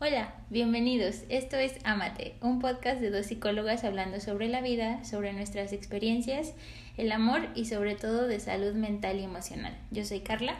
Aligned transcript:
Hola, 0.00 0.32
bienvenidos. 0.48 1.16
Esto 1.28 1.58
es 1.58 1.74
Amate, 1.84 2.36
un 2.40 2.60
podcast 2.60 2.98
de 3.02 3.10
dos 3.10 3.26
psicólogas 3.26 3.84
hablando 3.84 4.20
sobre 4.20 4.48
la 4.48 4.62
vida, 4.62 5.04
sobre 5.04 5.34
nuestras 5.34 5.74
experiencias, 5.74 6.54
el 6.96 7.12
amor 7.12 7.48
y 7.54 7.66
sobre 7.66 7.94
todo 7.94 8.26
de 8.26 8.40
salud 8.40 8.72
mental 8.72 9.20
y 9.20 9.24
emocional. 9.24 9.76
Yo 9.90 10.06
soy 10.06 10.20
Carla. 10.20 10.56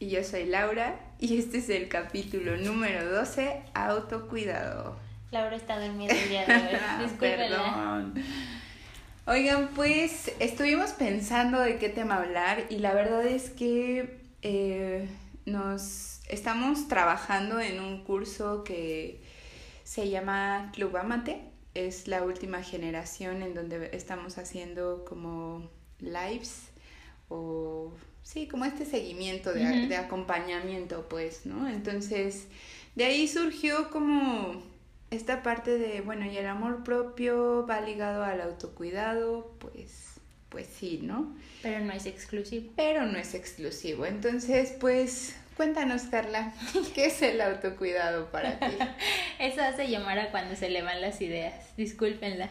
Y 0.00 0.08
yo 0.08 0.24
soy 0.24 0.46
Laura 0.46 0.98
y 1.20 1.38
este 1.38 1.58
es 1.58 1.70
el 1.70 1.88
capítulo 1.88 2.56
número 2.56 3.08
12, 3.08 3.62
autocuidado. 3.72 4.96
Laura 5.30 5.54
está 5.54 5.78
dormida 5.78 6.12
el 6.12 6.28
día 6.28 6.44
de 6.44 6.54
hoy. 6.54 7.10
Perdón. 7.20 8.14
Oigan, 9.26 9.68
pues 9.76 10.32
estuvimos 10.40 10.90
pensando 10.92 11.60
de 11.60 11.76
qué 11.76 11.90
tema 11.90 12.16
hablar 12.16 12.64
y 12.70 12.78
la 12.78 12.94
verdad 12.94 13.26
es 13.26 13.50
que 13.50 14.18
eh, 14.40 15.08
nos 15.44 16.20
estamos 16.28 16.88
trabajando 16.88 17.60
en 17.60 17.80
un 17.80 18.02
curso 18.02 18.64
que 18.64 19.20
se 19.84 20.08
llama 20.08 20.70
Club 20.74 20.96
Amate. 20.96 21.42
Es 21.74 22.08
la 22.08 22.24
última 22.24 22.62
generación 22.62 23.42
en 23.42 23.54
donde 23.54 23.90
estamos 23.92 24.38
haciendo 24.38 25.04
como 25.04 25.68
lives 25.98 26.62
o 27.28 27.92
sí, 28.22 28.48
como 28.48 28.64
este 28.64 28.86
seguimiento 28.86 29.52
de, 29.52 29.86
de 29.86 29.96
acompañamiento, 29.96 31.06
pues, 31.08 31.44
¿no? 31.44 31.68
Entonces, 31.68 32.46
de 32.96 33.04
ahí 33.04 33.28
surgió 33.28 33.90
como 33.90 34.62
esta 35.10 35.42
parte 35.42 35.76
de, 35.76 36.00
bueno, 36.02 36.24
y 36.26 36.36
el 36.36 36.46
amor 36.46 36.84
propio 36.84 37.66
va 37.66 37.80
ligado 37.80 38.22
al 38.22 38.40
autocuidado, 38.40 39.52
pues, 39.58 40.20
pues 40.48 40.66
sí, 40.66 41.00
¿no? 41.02 41.36
Pero 41.62 41.80
no 41.80 41.92
es 41.92 42.06
exclusivo. 42.06 42.72
Pero 42.76 43.06
no 43.06 43.18
es 43.18 43.34
exclusivo. 43.34 44.06
Entonces, 44.06 44.74
pues, 44.78 45.34
cuéntanos, 45.56 46.02
Carla, 46.02 46.52
¿qué 46.94 47.06
es 47.06 47.22
el 47.22 47.40
autocuidado 47.40 48.30
para 48.30 48.60
ti? 48.60 48.76
Eso 49.40 49.62
hace 49.62 49.88
llamar 49.88 50.18
a 50.20 50.30
cuando 50.30 50.54
se 50.54 50.70
le 50.70 50.82
van 50.82 51.00
las 51.00 51.20
ideas, 51.20 51.54
discúlpenla. 51.76 52.48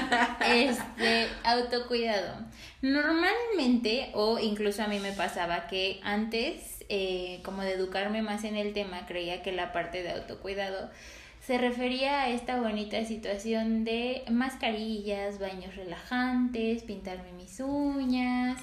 este, 0.46 1.28
autocuidado. 1.44 2.46
Normalmente, 2.80 4.10
o 4.14 4.38
incluso 4.38 4.82
a 4.82 4.88
mí 4.88 4.98
me 4.98 5.12
pasaba 5.12 5.66
que 5.66 6.00
antes, 6.02 6.84
eh, 6.88 7.40
como 7.44 7.62
de 7.62 7.72
educarme 7.72 8.22
más 8.22 8.44
en 8.44 8.56
el 8.56 8.72
tema, 8.72 9.06
creía 9.06 9.42
que 9.42 9.52
la 9.52 9.72
parte 9.72 10.02
de 10.02 10.12
autocuidado 10.12 10.90
se 11.48 11.56
refería 11.56 12.24
a 12.24 12.28
esta 12.28 12.60
bonita 12.60 13.02
situación 13.06 13.82
de 13.82 14.22
mascarillas, 14.30 15.38
baños 15.38 15.76
relajantes, 15.76 16.82
pintarme 16.82 17.32
mis 17.32 17.58
uñas, 17.60 18.60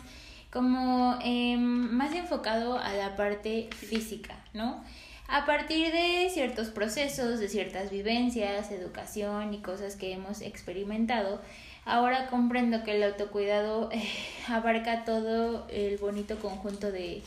como 0.52 1.18
em, 1.24 1.64
más 1.64 2.14
enfocado 2.14 2.78
a 2.78 2.94
la 2.94 3.16
parte 3.16 3.70
física, 3.76 4.36
¿no? 4.54 4.84
A 5.28 5.48
partir 5.48 5.92
de 5.92 6.30
ciertos 6.32 6.68
procesos, 6.68 7.40
de 7.40 7.50
ciertas 7.50 7.90
vivencias, 7.90 8.70
educación 8.70 9.56
y 9.56 9.64
cosas 9.64 9.96
que 9.96 10.14
hemos 10.14 10.42
experimentado, 10.42 11.42
ahora 11.86 12.28
comprendo 12.28 12.84
que 12.84 12.98
el 12.98 13.02
autocuidado 13.02 13.90
eh, 13.94 14.08
abarca 14.48 15.06
todo 15.06 15.68
el 15.70 15.98
bonito 15.98 16.38
conjunto 16.38 16.92
de 16.92 17.24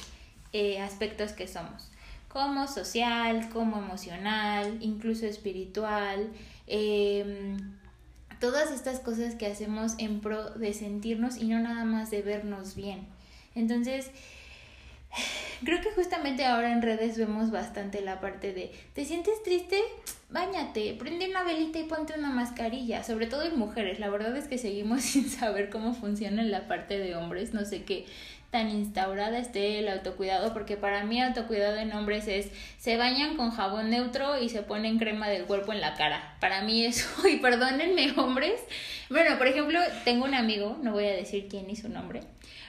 eh, 0.52 0.80
aspectos 0.80 1.32
que 1.32 1.48
somos 1.48 1.90
como 2.38 2.68
social, 2.68 3.48
como 3.52 3.78
emocional, 3.78 4.78
incluso 4.80 5.26
espiritual, 5.26 6.28
em, 6.68 7.56
todas 8.38 8.70
estas 8.70 9.00
cosas 9.00 9.34
que 9.34 9.48
hacemos 9.48 9.96
en 9.98 10.20
pro 10.20 10.50
de 10.50 10.72
sentirnos 10.72 11.36
y 11.36 11.48
no 11.48 11.58
nada 11.58 11.84
más 11.84 12.12
de 12.12 12.22
vernos 12.22 12.76
bien. 12.76 13.08
Entonces, 13.56 14.12
creo 15.64 15.80
que 15.80 15.90
justamente 15.90 16.44
ahora 16.44 16.70
en 16.72 16.80
redes 16.80 17.18
vemos 17.18 17.50
bastante 17.50 18.02
la 18.02 18.20
parte 18.20 18.52
de, 18.52 18.70
¿te 18.92 19.04
sientes 19.04 19.42
triste? 19.42 19.80
Báñate, 20.30 20.94
prende 20.94 21.28
una 21.28 21.42
velita 21.42 21.80
y 21.80 21.84
ponte 21.84 22.14
una 22.16 22.30
mascarilla, 22.30 23.02
sobre 23.02 23.26
todo 23.26 23.42
en 23.42 23.58
mujeres. 23.58 23.98
La 23.98 24.10
verdad 24.10 24.36
es 24.36 24.46
que 24.46 24.58
seguimos 24.58 25.02
sin 25.12 25.28
saber 25.28 25.70
cómo 25.70 25.92
funciona 25.92 26.40
en 26.40 26.52
la 26.52 26.68
parte 26.68 27.00
de 27.00 27.16
hombres, 27.16 27.52
no 27.52 27.64
sé 27.64 27.82
qué 27.82 28.06
tan 28.50 28.70
instaurada 28.70 29.38
esté 29.38 29.78
el 29.78 29.88
autocuidado, 29.88 30.52
porque 30.54 30.76
para 30.76 31.04
mí 31.04 31.20
autocuidado 31.20 31.76
en 31.76 31.92
hombres 31.92 32.28
es 32.28 32.50
se 32.78 32.96
bañan 32.96 33.36
con 33.36 33.50
jabón 33.50 33.90
neutro 33.90 34.40
y 34.40 34.48
se 34.48 34.62
ponen 34.62 34.98
crema 34.98 35.28
del 35.28 35.44
cuerpo 35.44 35.72
en 35.72 35.80
la 35.80 35.94
cara. 35.94 36.36
Para 36.40 36.62
mí 36.62 36.84
eso, 36.84 37.06
y 37.28 37.36
perdónenme 37.36 38.12
hombres, 38.16 38.60
bueno, 39.10 39.36
por 39.38 39.46
ejemplo, 39.46 39.80
tengo 40.04 40.24
un 40.24 40.34
amigo, 40.34 40.78
no 40.82 40.92
voy 40.92 41.04
a 41.04 41.12
decir 41.12 41.48
quién 41.48 41.68
y 41.68 41.76
su 41.76 41.88
nombre, 41.88 42.22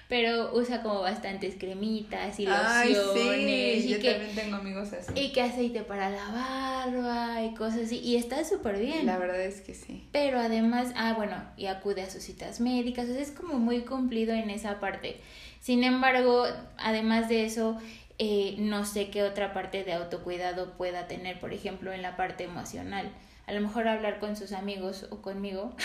pero 0.10 0.56
usa 0.56 0.82
como 0.82 1.02
bastantes 1.02 1.56
cremitas 1.60 2.40
y 2.40 2.48
lociones. 2.48 3.86
y 3.86 3.90
yo 3.90 4.00
que, 4.00 4.12
también 4.12 4.36
tengo 4.36 4.56
amigos 4.56 4.92
así. 4.92 5.12
Y 5.16 5.32
que 5.34 5.42
aceite 5.44 5.84
para 5.84 6.10
la 6.10 6.26
barba 6.32 7.44
y 7.44 7.54
cosas 7.54 7.82
así. 7.82 8.00
Y 8.00 8.16
está 8.16 8.44
súper 8.44 8.80
bien. 8.80 9.06
La 9.06 9.20
verdad 9.20 9.40
es 9.40 9.62
que 9.62 9.76
sí. 9.76 10.08
Pero 10.12 10.40
además, 10.40 10.94
ah, 10.96 11.14
bueno, 11.16 11.36
y 11.58 11.68
acude 11.68 12.02
a 12.02 12.10
sus 12.10 12.24
citas 12.24 12.60
médicas. 12.60 13.08
O 13.08 13.14
sea, 13.14 13.22
es 13.22 13.30
como 13.30 13.60
muy 13.60 13.82
cumplido 13.82 14.34
en 14.34 14.50
esa 14.50 14.80
parte. 14.80 15.22
Sin 15.60 15.84
embargo, 15.84 16.46
además 16.78 17.30
de 17.30 17.46
eso, 17.46 17.78
eh, 18.18 18.56
no 18.58 18.86
sé 18.86 19.10
qué 19.10 19.24
otra 19.24 19.54
parte 19.54 19.84
de 19.84 19.94
autocuidado 19.94 20.74
pueda 20.74 21.08
tener, 21.08 21.40
por 21.40 21.54
ejemplo, 21.54 21.94
en 21.94 22.02
la 22.02 22.18
parte 22.18 22.44
emocional. 22.44 23.12
A 23.48 23.54
lo 23.54 23.62
mejor 23.62 23.88
hablar 23.88 24.20
con 24.20 24.36
sus 24.36 24.52
amigos 24.52 25.08
o 25.10 25.22
conmigo, 25.22 25.76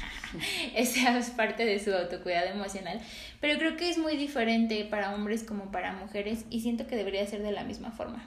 esa 0.74 1.18
es 1.18 1.30
parte 1.30 1.66
de 1.66 1.78
su 1.78 1.92
autocuidado 1.92 2.46
emocional, 2.46 3.00
pero 3.40 3.58
creo 3.58 3.76
que 3.76 3.90
es 3.90 3.98
muy 3.98 4.16
diferente 4.16 4.84
para 4.86 5.14
hombres 5.14 5.42
como 5.42 5.70
para 5.70 5.92
mujeres 5.92 6.46
y 6.48 6.60
siento 6.60 6.86
que 6.86 6.96
debería 6.96 7.26
ser 7.26 7.42
de 7.42 7.52
la 7.52 7.64
misma 7.64 7.90
forma. 7.90 8.26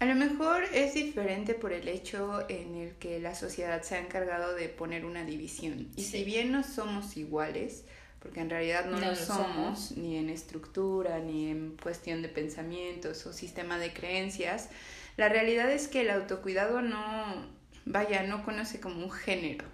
A 0.00 0.04
lo 0.04 0.16
mejor 0.16 0.64
es 0.74 0.94
diferente 0.94 1.54
por 1.54 1.72
el 1.72 1.86
hecho 1.86 2.44
en 2.48 2.74
el 2.74 2.94
que 2.94 3.20
la 3.20 3.36
sociedad 3.36 3.82
se 3.82 3.94
ha 3.94 4.00
encargado 4.00 4.52
de 4.54 4.68
poner 4.68 5.04
una 5.04 5.24
división. 5.24 5.86
Y 5.94 6.02
si 6.02 6.24
bien 6.24 6.50
no 6.50 6.64
somos 6.64 7.16
iguales, 7.16 7.84
porque 8.22 8.40
en 8.40 8.50
realidad 8.50 8.86
no, 8.86 9.00
lo 9.00 9.16
somos, 9.16 9.92
ni 9.96 10.16
en 10.16 10.30
estructura, 10.30 11.18
ni 11.18 11.50
en 11.50 11.76
cuestión 11.82 12.22
de 12.22 12.28
pensamientos 12.28 13.26
o 13.26 13.32
sistema 13.32 13.78
de 13.78 13.92
creencias. 13.92 14.68
La 15.16 15.28
realidad 15.28 15.70
es 15.70 15.88
que 15.88 16.02
el 16.02 16.10
autocuidado 16.10 16.82
no, 16.82 17.46
vaya, 17.84 18.22
no 18.22 18.44
conoce 18.44 18.80
como 18.80 19.02
un 19.02 19.10
género. 19.10 19.64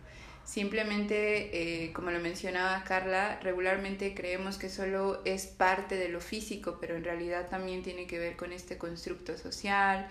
Simplemente, 0.45 1.85
eh, 1.85 1.93
como 1.93 2.11
lo 2.11 2.21
mencionaba 2.21 2.83
Carla, 2.85 3.39
regularmente 3.43 4.15
creemos 4.15 4.57
que 4.57 4.71
solo 4.71 5.21
es 5.27 5.47
parte 5.47 5.97
de 5.97 6.09
lo 6.09 6.23
físico, 6.23 6.79
pero 6.81 6.97
en 6.97 7.05
realidad 7.05 7.51
también 7.51 7.83
tiene 7.83 8.07
que 8.07 8.19
ver 8.19 8.37
con 8.37 8.55
este 8.55 8.79
constructo 8.79 9.37
social 9.37 10.09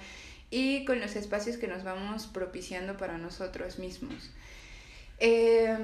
y 0.52 0.86
con 0.86 1.00
los 1.00 1.16
espacios 1.16 1.58
que 1.58 1.68
nos 1.68 1.84
vamos 1.84 2.28
propiciando 2.28 2.98
para 2.98 3.18
nosotros 3.18 3.80
mismos. 3.80 4.30
Eh, 5.20 5.76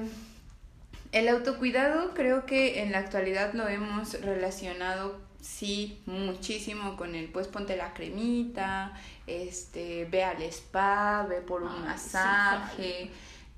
el 1.14 1.28
autocuidado 1.28 2.12
creo 2.12 2.44
que 2.44 2.82
en 2.82 2.90
la 2.90 2.98
actualidad 2.98 3.54
lo 3.54 3.68
hemos 3.68 4.20
relacionado 4.20 5.20
sí 5.40 6.02
muchísimo 6.06 6.96
con 6.96 7.14
el 7.14 7.28
pues 7.28 7.46
ponte 7.46 7.76
la 7.76 7.94
cremita, 7.94 8.94
este, 9.28 10.06
ve 10.10 10.24
al 10.24 10.42
spa, 10.42 11.24
ve 11.28 11.40
por 11.40 11.62
un 11.62 11.82
masaje. 11.82 13.12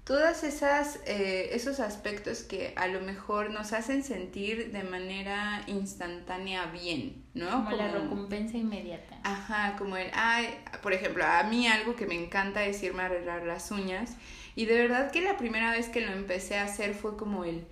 Todas 0.05 0.45
esas 0.45 1.01
eh, 1.07 1.49
esos 1.53 1.81
aspectos 1.81 2.43
que 2.43 2.75
a 2.77 2.89
lo 2.89 3.01
mejor 3.01 3.51
nos 3.51 3.73
hacen 3.73 4.05
sentir 4.05 4.71
de 4.71 4.83
manera 4.85 5.63
instantánea 5.67 6.67
bien, 6.67 7.25
¿no? 7.33 7.65
Como, 7.65 7.71
la 7.73 7.89
recompensa 7.89 8.59
inmediata. 8.59 9.19
Ajá, 9.25 9.77
como 9.79 9.97
el, 9.97 10.11
ay, 10.13 10.61
por 10.83 10.93
ejemplo, 10.93 11.25
a 11.25 11.43
mí 11.45 11.67
algo 11.67 11.97
que 11.97 12.07
me 12.07 12.23
encanta 12.23 12.65
es 12.65 12.83
irme 12.83 13.03
a 13.03 13.07
arreglar 13.07 13.45
las 13.45 13.71
uñas 13.71 14.17
y 14.57 14.65
de 14.65 14.75
verdad 14.75 15.13
que 15.13 15.21
la 15.21 15.37
primera 15.37 15.71
vez 15.71 15.89
que 15.89 16.01
lo 16.01 16.13
empecé 16.13 16.57
a 16.57 16.65
hacer 16.65 16.95
fue 16.95 17.17
como 17.17 17.45
el, 17.45 17.67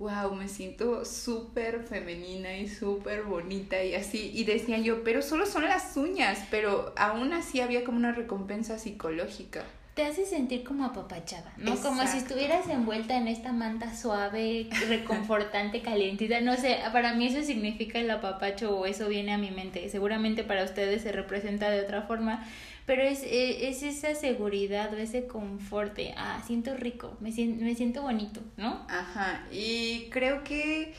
wow, 0.00 0.34
me 0.34 0.48
siento 0.48 1.04
súper 1.04 1.84
femenina 1.84 2.56
y 2.56 2.68
súper 2.68 3.22
bonita 3.22 3.82
y 3.82 3.94
así. 3.94 4.32
Y 4.34 4.44
decía 4.44 4.78
yo, 4.78 5.04
pero 5.04 5.22
solo 5.22 5.46
son 5.46 5.64
las 5.64 5.96
uñas, 5.96 6.40
pero 6.50 6.92
aún 6.96 7.32
así 7.32 7.60
había 7.60 7.84
como 7.84 7.98
una 7.98 8.12
recompensa 8.12 8.78
psicológica. 8.78 9.64
Te 9.94 10.04
hace 10.04 10.26
sentir 10.26 10.62
como 10.62 10.84
apapachada, 10.84 11.52
¿no? 11.56 11.74
Como 11.76 12.06
si 12.06 12.18
estuvieras 12.18 12.68
envuelta 12.68 13.16
en 13.16 13.26
esta 13.26 13.52
manta 13.52 13.96
suave, 13.96 14.68
reconfortante, 14.88 15.82
calientita. 15.82 16.40
No 16.40 16.56
sé, 16.56 16.78
para 16.92 17.14
mí 17.14 17.26
eso 17.26 17.44
significa 17.44 17.98
el 17.98 18.10
apapacho 18.10 18.76
o 18.76 18.86
eso 18.86 19.08
viene 19.08 19.32
a 19.32 19.38
mi 19.38 19.50
mente. 19.50 19.88
Seguramente 19.88 20.44
para 20.44 20.62
ustedes 20.62 21.02
se 21.02 21.10
representa 21.10 21.70
de 21.70 21.80
otra 21.80 22.02
forma, 22.02 22.46
pero 22.88 23.02
es, 23.02 23.22
e, 23.22 23.68
es, 23.68 23.82
esa 23.82 24.14
seguridad 24.14 24.94
o 24.94 24.96
ese 24.96 25.26
confort 25.26 25.98
ah, 26.16 26.42
siento 26.46 26.74
rico, 26.74 27.18
me 27.20 27.32
siento, 27.32 27.62
me 27.62 27.74
siento 27.74 28.00
bonito, 28.00 28.40
¿no? 28.56 28.86
Ajá, 28.88 29.44
y 29.52 30.08
creo 30.08 30.42
que 30.42 30.94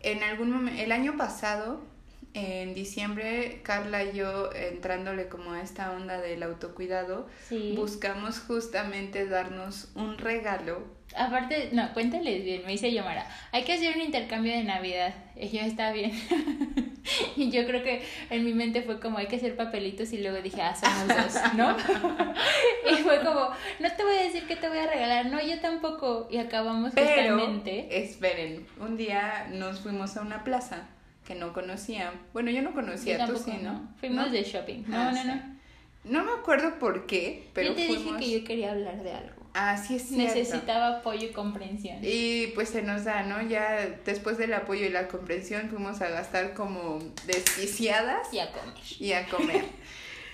en 0.00 0.22
algún 0.22 0.50
momento, 0.50 0.80
el 0.80 0.92
año 0.92 1.18
pasado, 1.18 1.82
en 2.32 2.72
diciembre, 2.72 3.60
Carla 3.62 4.02
y 4.02 4.16
yo, 4.16 4.50
entrándole 4.54 5.28
como 5.28 5.52
a 5.52 5.60
esta 5.60 5.92
onda 5.92 6.18
del 6.22 6.42
autocuidado, 6.42 7.28
buscamos 7.76 8.38
justamente 8.38 9.26
darnos 9.26 9.90
un 9.96 10.16
regalo 10.16 11.00
Aparte, 11.16 11.70
no, 11.72 11.92
cuéntales 11.92 12.44
bien, 12.44 12.62
me 12.64 12.72
dice 12.72 12.92
Yomara, 12.92 13.26
hay 13.50 13.64
que 13.64 13.72
hacer 13.72 13.96
un 13.96 14.02
intercambio 14.02 14.52
de 14.52 14.62
Navidad. 14.62 15.12
Yo, 15.36 15.60
está 15.60 15.92
bien. 15.92 16.12
y 17.36 17.50
yo 17.50 17.66
creo 17.66 17.82
que 17.82 18.02
en 18.30 18.44
mi 18.44 18.52
mente 18.52 18.82
fue 18.82 19.00
como, 19.00 19.18
hay 19.18 19.26
que 19.26 19.36
hacer 19.36 19.56
papelitos 19.56 20.12
y 20.12 20.18
luego 20.18 20.40
dije, 20.42 20.60
ah, 20.62 20.74
somos 20.74 21.08
dos, 21.08 21.42
¿no? 21.56 21.76
y 22.90 22.94
fue 23.02 23.20
como, 23.20 23.50
no 23.78 23.92
te 23.96 24.02
voy 24.02 24.16
a 24.16 24.22
decir 24.22 24.46
que 24.46 24.56
te 24.56 24.68
voy 24.68 24.78
a 24.78 24.86
regalar, 24.86 25.26
no, 25.26 25.40
yo 25.40 25.60
tampoco. 25.60 26.28
Y 26.30 26.38
acabamos 26.38 26.92
Pero, 26.94 27.38
esperen, 27.90 28.66
un 28.78 28.96
día 28.96 29.48
nos 29.52 29.80
fuimos 29.80 30.16
a 30.16 30.22
una 30.22 30.44
plaza 30.44 30.88
que 31.26 31.34
no 31.34 31.52
conocía. 31.52 32.12
Bueno, 32.32 32.50
yo 32.50 32.62
no 32.62 32.72
conocía, 32.72 33.24
tú 33.26 33.36
sí, 33.36 33.52
¿no? 33.62 33.88
Fuimos 34.00 34.32
de 34.32 34.42
shopping. 34.42 34.84
No, 34.86 34.98
ah, 34.98 35.12
no, 35.12 35.24
no. 35.24 35.60
No 36.02 36.24
me 36.24 36.32
acuerdo 36.32 36.78
por 36.78 37.06
qué, 37.06 37.48
pero 37.52 37.68
Yo 37.68 37.74
te 37.74 37.86
dije 37.86 38.10
que 38.18 38.30
yo 38.30 38.44
quería 38.44 38.72
hablar 38.72 39.02
de 39.02 39.12
algo. 39.12 39.39
Ah, 39.54 39.76
sí 39.76 39.96
es 39.96 40.08
cierto. 40.08 40.34
Necesitaba 40.34 40.98
apoyo 40.98 41.26
y 41.28 41.32
comprensión. 41.32 41.98
Y 42.02 42.48
pues 42.48 42.68
se 42.68 42.82
nos 42.82 43.04
da, 43.04 43.22
¿no? 43.24 43.42
Ya 43.42 43.98
después 44.04 44.38
del 44.38 44.54
apoyo 44.54 44.86
y 44.86 44.90
la 44.90 45.08
comprensión 45.08 45.68
fuimos 45.68 46.00
a 46.00 46.08
gastar 46.08 46.54
como 46.54 47.00
desquiciadas. 47.26 48.32
Y 48.32 48.38
a 48.38 48.52
comer. 48.52 48.74
Y 48.98 49.12
a 49.12 49.26
comer. 49.26 49.64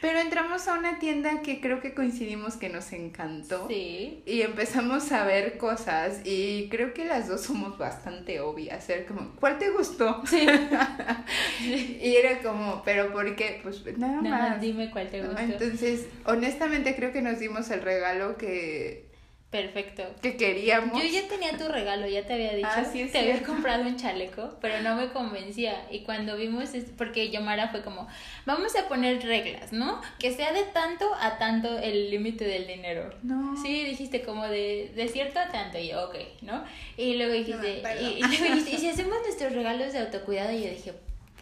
Pero 0.07 0.21
entramos 0.21 0.69
a 0.69 0.75
una 0.75 1.01
tienda 1.01 1.43
que 1.43 1.61
creo 1.61 1.81
que 1.81 1.93
coincidimos 1.93 2.57
que 2.57 2.69
nos 2.69 2.93
encantó. 2.93 3.67
Sí. 3.67 4.23
Y 4.25 4.43
empezamos 4.43 5.11
a 5.11 5.25
ver 5.25 5.59
cosas 5.59 6.21
y 6.25 6.69
creo 6.69 6.95
que 6.95 7.07
las 7.07 7.27
dos 7.27 7.41
somos 7.41 7.77
bastante 7.77 8.39
obvias. 8.39 8.85
Ser 8.85 9.07
como, 9.07 9.33
¿cuál 9.41 9.59
te 9.59 9.71
gustó? 9.71 10.23
Sí. 11.59 11.99
y 12.03 12.17
era 12.17 12.41
como, 12.41 12.83
¿pero 12.85 13.13
por 13.13 13.35
qué? 13.35 13.59
Pues 13.63 13.83
nada, 13.99 14.21
nada 14.23 14.51
más. 14.51 14.61
Dime 14.61 14.91
cuál 14.93 15.11
te 15.11 15.23
gustó. 15.23 15.41
Entonces, 15.41 16.07
honestamente 16.25 16.95
creo 16.95 17.13
que 17.13 17.23
nos 17.23 17.41
dimos 17.41 17.69
el 17.71 17.83
regalo 17.83 18.37
que 18.37 19.07
Perfecto. 19.51 20.03
Que 20.21 20.37
queríamos. 20.37 21.01
Yo 21.01 21.09
ya 21.09 21.29
tenía 21.29 21.57
tu 21.57 21.69
regalo, 21.69 22.09
ya 22.09 22.27
te 22.27 22.35
había 22.35 22.55
dicho. 22.55 22.69
Ah, 22.71 22.85
sí, 22.85 23.07
te 23.07 23.19
había 23.19 23.43
comprado 23.45 23.85
un 23.85 23.97
chaleco, 23.97 24.57
pero 24.61 24.81
no 24.83 24.97
me 24.97 25.09
convencía. 25.13 25.87
Y 25.91 26.01
cuando 26.01 26.37
vimos, 26.37 26.71
porque 26.99 27.31
Yomara 27.31 27.69
fue 27.69 27.83
como, 27.83 28.09
vamos 28.45 28.75
a 28.75 28.89
poner 28.89 29.25
reglas, 29.25 29.73
¿no? 29.73 30.03
Que 30.19 30.33
sea 30.33 30.53
de 30.53 30.65
tanto 30.65 31.09
a 31.21 31.39
tanto 31.39 31.79
el 31.79 32.11
límite 32.11 32.45
del 32.45 32.67
dinero. 32.67 33.15
No. 33.23 33.57
Sí, 33.63 33.85
dijiste 33.85 34.23
como 34.23 34.47
de, 34.49 34.93
de 34.95 35.09
cierto 35.09 35.39
a 35.39 35.49
tanto. 35.49 35.79
Y 35.79 35.89
yo, 35.89 36.09
ok, 36.09 36.17
¿no? 36.43 36.65
Y 36.97 37.15
luego 37.15 37.33
dijiste, 37.33 37.83
y, 38.01 38.05
y, 38.05 38.21
luego 38.23 38.55
dijiste, 38.57 38.71
y 38.73 38.79
si 38.79 38.89
hacemos 38.89 39.17
nuestros 39.23 39.53
regalos 39.53 39.93
de 39.93 40.01
autocuidado, 40.01 40.53
y 40.53 40.65
yo 40.65 40.71
dije, 40.71 40.93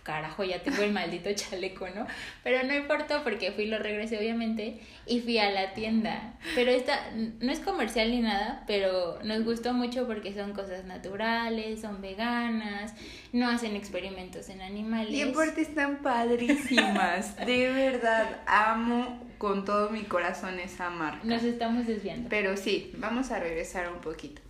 carajo, 0.04 0.44
ya 0.44 0.62
tengo 0.62 0.82
el 0.82 0.92
maldito 0.92 1.32
chaleco, 1.34 1.88
¿no? 1.88 2.06
Pero 2.44 2.62
no 2.64 2.74
importó 2.74 3.24
porque 3.24 3.50
fui, 3.50 3.66
lo 3.66 3.78
regresé 3.78 4.18
obviamente 4.18 4.80
y 5.06 5.20
fui 5.20 5.38
a 5.38 5.50
la 5.50 5.74
tienda. 5.74 6.34
Pero 6.54 6.70
esta 6.70 7.10
no 7.40 7.50
es 7.50 7.58
comercial 7.58 8.10
ni 8.10 8.20
nada, 8.20 8.62
pero 8.66 9.18
nos 9.24 9.44
gustó 9.44 9.72
mucho 9.72 10.06
porque 10.06 10.32
son 10.32 10.52
cosas 10.52 10.84
naturales, 10.84 11.80
son 11.80 12.00
veganas, 12.00 12.94
no 13.32 13.48
hacen 13.48 13.74
experimentos 13.74 14.48
en 14.50 14.60
animales. 14.60 15.12
Y 15.12 15.22
aparte 15.22 15.62
están 15.62 15.96
padrísimas, 16.02 17.36
de 17.46 17.70
verdad, 17.70 18.42
amo 18.46 19.24
con 19.38 19.64
todo 19.64 19.90
mi 19.90 20.02
corazón 20.02 20.60
esa 20.60 20.90
marca. 20.90 21.24
Nos 21.24 21.42
estamos 21.42 21.86
desviando. 21.86 22.28
Pero 22.28 22.56
sí, 22.56 22.92
vamos 22.98 23.30
a 23.30 23.40
regresar 23.40 23.90
un 23.90 24.00
poquito. 24.00 24.42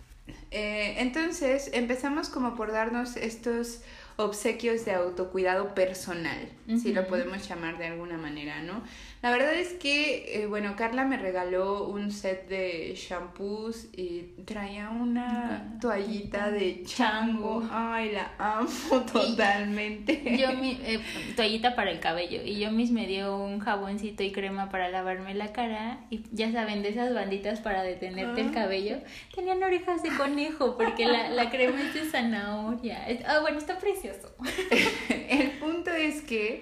Eh, 0.51 0.95
entonces 0.99 1.69
empezamos 1.73 2.29
como 2.29 2.55
por 2.55 2.71
darnos 2.71 3.15
estos 3.15 3.81
obsequios 4.17 4.85
de 4.85 4.93
autocuidado 4.93 5.75
personal, 5.75 6.49
si 6.81 6.93
lo 6.93 7.07
podemos 7.07 7.47
llamar 7.47 7.77
de 7.77 7.87
alguna 7.87 8.17
manera, 8.17 8.61
¿no? 8.61 8.83
La 9.25 9.31
verdad 9.31 9.55
es 9.55 9.73
que, 9.73 10.43
eh, 10.43 10.45
bueno, 10.45 10.75
Carla 10.75 11.03
me 11.03 11.17
regaló 11.17 11.87
un 11.87 12.11
set 12.11 12.47
de 12.47 12.93
shampoos 12.95 13.87
y 13.91 14.35
traía 14.45 14.91
una 14.91 15.79
toallita 15.81 16.51
de 16.51 16.83
chango. 16.83 17.67
Ay, 17.71 18.11
la 18.11 18.33
amo 18.37 19.01
totalmente. 19.11 20.37
yo 20.37 20.53
mi 20.53 20.79
eh, 20.85 20.99
toallita 21.35 21.75
para 21.75 21.89
el 21.89 21.99
cabello 21.99 22.39
y 22.45 22.59
yo 22.59 22.69
mis 22.69 22.91
me 22.91 23.07
dio 23.07 23.35
un 23.35 23.61
jaboncito 23.61 24.21
y 24.21 24.31
crema 24.31 24.69
para 24.69 24.89
lavarme 24.89 25.33
la 25.33 25.51
cara 25.53 26.05
y 26.11 26.21
ya 26.31 26.51
saben 26.51 26.83
de 26.83 26.89
esas 26.89 27.11
banditas 27.11 27.61
para 27.61 27.81
detenerte 27.81 28.41
el 28.41 28.49
ah. 28.49 28.53
cabello. 28.53 28.97
Tenían 29.33 29.63
orejas 29.63 30.03
de 30.03 30.09
conejo 30.09 30.77
porque 30.77 31.07
la, 31.07 31.29
la 31.29 31.49
crema 31.49 31.81
es 31.81 31.95
de 31.95 32.05
zanahoria. 32.05 33.03
Ah, 33.25 33.39
bueno, 33.41 33.57
está 33.57 33.79
precioso. 33.79 34.35
el 35.09 35.49
punto 35.53 35.89
es 35.89 36.21
que 36.21 36.61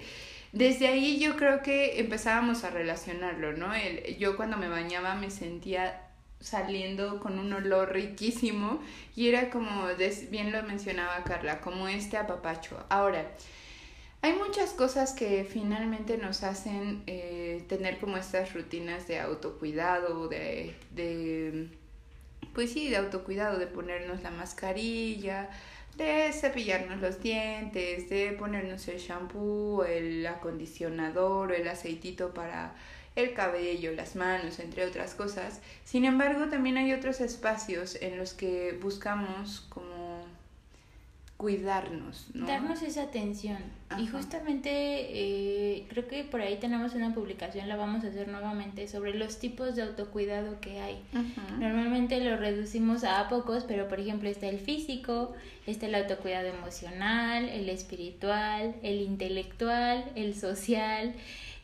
desde 0.54 0.86
ahí 0.86 1.18
yo 1.18 1.36
creo 1.36 1.62
que 1.62 1.98
empezábamos 1.98 2.62
a 2.62 2.70
relacionarlo, 2.70 3.52
¿no? 3.54 3.74
El, 3.74 4.16
yo 4.18 4.36
cuando 4.36 4.56
me 4.56 4.68
bañaba 4.68 5.16
me 5.16 5.30
sentía 5.30 6.00
saliendo 6.38 7.18
con 7.18 7.40
un 7.40 7.52
olor 7.52 7.92
riquísimo 7.92 8.80
y 9.16 9.28
era 9.28 9.50
como, 9.50 9.88
bien 10.30 10.52
lo 10.52 10.62
mencionaba 10.62 11.24
Carla, 11.24 11.60
como 11.60 11.88
este 11.88 12.16
apapacho. 12.16 12.76
Ahora, 12.88 13.32
hay 14.22 14.34
muchas 14.34 14.72
cosas 14.74 15.12
que 15.12 15.44
finalmente 15.44 16.18
nos 16.18 16.44
hacen 16.44 17.02
eh, 17.08 17.64
tener 17.68 17.98
como 17.98 18.16
estas 18.16 18.54
rutinas 18.54 19.08
de 19.08 19.18
autocuidado, 19.18 20.28
de, 20.28 20.76
de, 20.92 21.68
pues 22.54 22.72
sí, 22.72 22.90
de 22.90 22.98
autocuidado, 22.98 23.58
de 23.58 23.66
ponernos 23.66 24.22
la 24.22 24.30
mascarilla, 24.30 25.50
de 25.96 26.32
cepillarnos 26.32 27.00
los 27.00 27.20
dientes, 27.22 28.08
de 28.08 28.32
ponernos 28.32 28.88
el 28.88 28.98
shampoo, 28.98 29.84
el 29.84 30.26
acondicionador 30.26 31.52
o 31.52 31.54
el 31.54 31.68
aceitito 31.68 32.34
para 32.34 32.74
el 33.16 33.32
cabello, 33.32 33.92
las 33.92 34.16
manos, 34.16 34.58
entre 34.58 34.84
otras 34.84 35.14
cosas. 35.14 35.60
Sin 35.84 36.04
embargo, 36.04 36.48
también 36.48 36.76
hay 36.78 36.92
otros 36.92 37.20
espacios 37.20 37.96
en 38.00 38.18
los 38.18 38.34
que 38.34 38.78
buscamos 38.82 39.66
como 39.68 40.24
cuidarnos, 41.36 42.28
¿no? 42.34 42.46
Darnos 42.46 42.82
esa 42.82 43.04
atención. 43.04 43.58
Y 43.98 44.06
justamente 44.06 44.70
eh, 44.70 45.86
creo 45.88 46.06
que 46.06 46.24
por 46.24 46.40
ahí 46.40 46.56
tenemos 46.56 46.94
una 46.94 47.14
publicación, 47.14 47.68
la 47.68 47.76
vamos 47.76 48.04
a 48.04 48.08
hacer 48.08 48.28
nuevamente, 48.28 48.88
sobre 48.88 49.14
los 49.14 49.38
tipos 49.38 49.76
de 49.76 49.82
autocuidado 49.82 50.60
que 50.60 50.80
hay. 50.80 51.02
Normalmente 51.58 52.20
lo 52.20 52.36
reducimos 52.36 53.04
a 53.04 53.28
pocos, 53.28 53.64
pero 53.64 53.88
por 53.88 54.00
ejemplo 54.00 54.28
está 54.28 54.48
el 54.48 54.58
físico, 54.58 55.32
está 55.66 55.86
el 55.86 55.94
autocuidado 55.94 56.48
emocional, 56.48 57.48
el 57.48 57.68
espiritual, 57.68 58.74
el 58.82 59.00
intelectual, 59.00 60.04
el 60.14 60.34
social. 60.34 61.14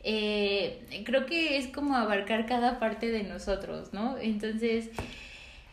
Eh, 0.03 1.03
creo 1.05 1.27
que 1.27 1.59
es 1.59 1.67
como 1.69 1.97
abarcar 1.97 2.47
cada 2.47 2.79
parte 2.79 3.11
de 3.11 3.23
nosotros, 3.23 3.93
¿no? 3.93 4.19
Entonces... 4.19 4.91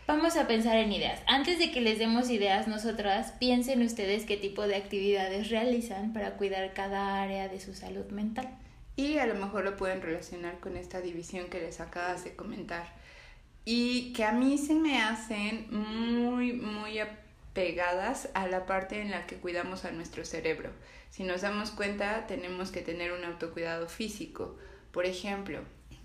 Vamos 0.07 0.37
a 0.37 0.47
pensar 0.47 0.77
en 0.77 0.93
ideas. 0.93 1.19
Antes 1.27 1.59
de 1.59 1.69
que 1.69 1.81
les 1.81 1.99
demos 1.99 2.29
ideas 2.29 2.69
nosotras, 2.69 3.33
piensen 3.39 3.81
ustedes 3.81 4.23
qué 4.23 4.37
tipo 4.37 4.65
de 4.65 4.77
actividades 4.77 5.49
realizan 5.49 6.13
para 6.13 6.37
cuidar 6.37 6.73
cada 6.73 7.21
área 7.21 7.49
de 7.49 7.59
su 7.59 7.73
salud 7.73 8.05
mental. 8.05 8.47
Y 8.95 9.17
a 9.17 9.25
lo 9.25 9.35
mejor 9.35 9.65
lo 9.65 9.75
pueden 9.75 10.01
relacionar 10.01 10.61
con 10.61 10.77
esta 10.77 11.01
división 11.01 11.49
que 11.49 11.59
les 11.59 11.81
acabas 11.81 12.23
de 12.23 12.37
comentar. 12.37 12.87
Y 13.65 14.13
que 14.13 14.23
a 14.23 14.31
mí 14.31 14.57
se 14.57 14.75
me 14.75 14.97
hacen 15.01 15.67
muy, 15.71 16.53
muy 16.53 16.99
apegadas 16.99 18.29
a 18.33 18.47
la 18.47 18.65
parte 18.65 19.01
en 19.01 19.11
la 19.11 19.27
que 19.27 19.35
cuidamos 19.35 19.83
a 19.83 19.91
nuestro 19.91 20.23
cerebro. 20.23 20.69
Si 21.09 21.23
nos 21.23 21.41
damos 21.41 21.71
cuenta, 21.71 22.27
tenemos 22.27 22.71
que 22.71 22.81
tener 22.81 23.11
un 23.11 23.25
autocuidado 23.25 23.89
físico. 23.89 24.55
Por 24.93 25.05
ejemplo, 25.05 25.59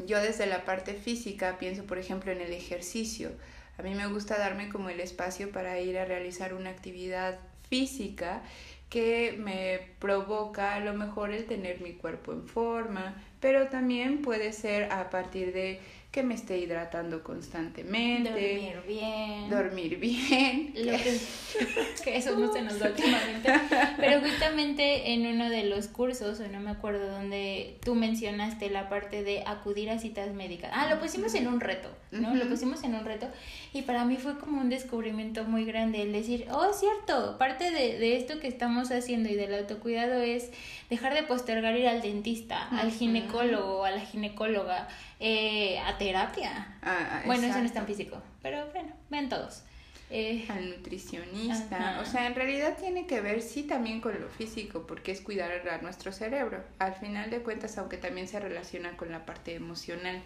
yo 0.04 0.20
desde 0.20 0.46
la 0.46 0.64
parte 0.64 0.94
física 0.94 1.56
pienso, 1.60 1.84
por 1.84 1.98
ejemplo, 1.98 2.32
en 2.32 2.40
el 2.40 2.52
ejercicio 2.52 3.30
a 3.78 3.82
mí 3.82 3.94
me 3.94 4.06
gusta 4.06 4.38
darme 4.38 4.68
como 4.68 4.88
el 4.88 5.00
espacio 5.00 5.50
para 5.50 5.78
ir 5.80 5.98
a 5.98 6.04
realizar 6.04 6.54
una 6.54 6.70
actividad 6.70 7.38
física 7.68 8.42
que 8.90 9.34
me 9.38 9.80
provoca 9.98 10.74
a 10.74 10.80
lo 10.80 10.92
mejor 10.92 11.32
el 11.32 11.46
tener 11.46 11.80
mi 11.80 11.94
cuerpo 11.94 12.32
en 12.32 12.46
forma, 12.46 13.22
pero 13.40 13.68
también 13.68 14.20
puede 14.20 14.52
ser 14.52 14.92
a 14.92 15.08
partir 15.08 15.54
de 15.54 15.80
que 16.12 16.22
me 16.22 16.34
esté 16.34 16.58
hidratando 16.58 17.24
constantemente. 17.24 18.30
Dormir 18.30 18.82
bien. 18.86 19.48
Dormir 19.48 19.98
bien. 19.98 20.74
que, 22.04 22.16
eso 22.18 22.38
no 22.38 22.52
se 22.52 22.60
nos 22.60 22.78
da 22.78 22.90
últimamente. 22.90 23.50
Pero 23.96 24.20
justamente 24.20 25.14
en 25.14 25.26
uno 25.26 25.48
de 25.48 25.64
los 25.64 25.88
cursos, 25.88 26.38
o 26.40 26.48
no 26.48 26.60
me 26.60 26.70
acuerdo 26.70 27.10
dónde 27.10 27.78
tú 27.82 27.94
mencionaste 27.94 28.68
la 28.68 28.90
parte 28.90 29.24
de 29.24 29.42
acudir 29.46 29.88
a 29.88 29.98
citas 29.98 30.34
médicas. 30.34 30.70
Ah, 30.74 30.86
lo 30.90 31.00
pusimos 31.00 31.32
en 31.34 31.48
un 31.48 31.60
reto, 31.60 31.88
¿no? 32.10 32.34
Lo 32.34 32.46
pusimos 32.46 32.84
en 32.84 32.94
un 32.94 33.06
reto. 33.06 33.26
Y 33.72 33.80
para 33.80 34.04
mí 34.04 34.18
fue 34.18 34.38
como 34.38 34.60
un 34.60 34.68
descubrimiento 34.68 35.44
muy 35.44 35.64
grande 35.64 36.02
el 36.02 36.12
decir, 36.12 36.46
oh, 36.52 36.66
es 36.70 36.78
cierto, 36.78 37.38
parte 37.38 37.70
de, 37.70 37.98
de 37.98 38.18
esto 38.18 38.38
que 38.38 38.48
estamos 38.48 38.90
haciendo 38.90 39.30
y 39.30 39.34
del 39.34 39.54
autocuidado 39.54 40.20
es 40.20 40.50
dejar 40.90 41.14
de 41.14 41.22
postergar 41.22 41.74
ir 41.74 41.88
al 41.88 42.02
dentista, 42.02 42.68
al 42.68 42.90
ginecólogo, 42.90 43.86
a 43.86 43.92
la 43.92 44.00
ginecóloga 44.00 44.88
eh, 45.24 45.78
a 45.78 45.96
terapia. 45.98 46.78
Ah, 46.82 47.22
bueno, 47.26 47.46
eso 47.46 47.58
no 47.58 47.64
es 47.64 47.72
tan 47.72 47.86
físico, 47.86 48.20
pero 48.42 48.66
bueno, 48.72 48.92
ven 49.08 49.28
todos. 49.28 49.62
Eh, 50.10 50.44
al 50.48 50.68
nutricionista. 50.68 52.00
O 52.02 52.04
sea, 52.04 52.26
en 52.26 52.34
realidad 52.34 52.76
tiene 52.78 53.06
que 53.06 53.20
ver, 53.20 53.40
sí, 53.40 53.62
también 53.62 54.00
con 54.00 54.20
lo 54.20 54.28
físico, 54.28 54.84
porque 54.84 55.12
es 55.12 55.20
cuidar 55.20 55.66
a 55.68 55.78
nuestro 55.78 56.10
cerebro. 56.10 56.64
Al 56.80 56.94
final 56.94 57.30
de 57.30 57.38
cuentas, 57.38 57.78
aunque 57.78 57.98
también 57.98 58.26
se 58.26 58.40
relaciona 58.40 58.96
con 58.96 59.12
la 59.12 59.24
parte 59.24 59.54
emocional. 59.54 60.22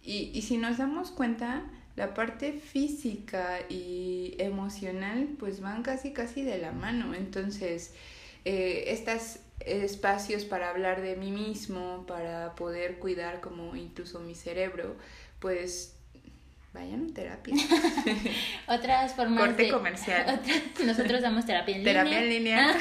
Y, 0.00 0.30
y 0.32 0.42
si 0.42 0.58
nos 0.58 0.78
damos 0.78 1.10
cuenta, 1.10 1.64
la 1.96 2.14
parte 2.14 2.52
física 2.52 3.58
y 3.68 4.36
emocional 4.38 5.30
pues 5.40 5.60
van 5.60 5.82
casi 5.82 6.12
casi 6.12 6.42
de 6.42 6.58
la 6.58 6.70
mano. 6.70 7.14
Entonces, 7.14 7.92
eh, 8.44 8.84
estos 8.86 9.40
espacios 9.60 10.44
para 10.44 10.70
hablar 10.70 11.02
de 11.02 11.16
mí 11.16 11.30
mismo, 11.30 12.04
para 12.06 12.54
poder 12.54 12.98
cuidar 12.98 13.40
como 13.40 13.74
incluso 13.76 14.20
mi 14.20 14.34
cerebro, 14.34 14.96
pues 15.40 15.98
vayan 16.72 17.08
a 17.10 17.14
terapia. 17.14 17.54
otras 18.68 19.14
formas 19.14 19.46
Corte 19.46 19.70
comercial. 19.70 20.40
nosotros 20.84 21.22
damos 21.22 21.46
terapia 21.46 21.76
en 21.76 21.84
línea. 21.84 22.04
Terapia 22.04 22.20
en 22.20 22.28
línea. 22.28 22.76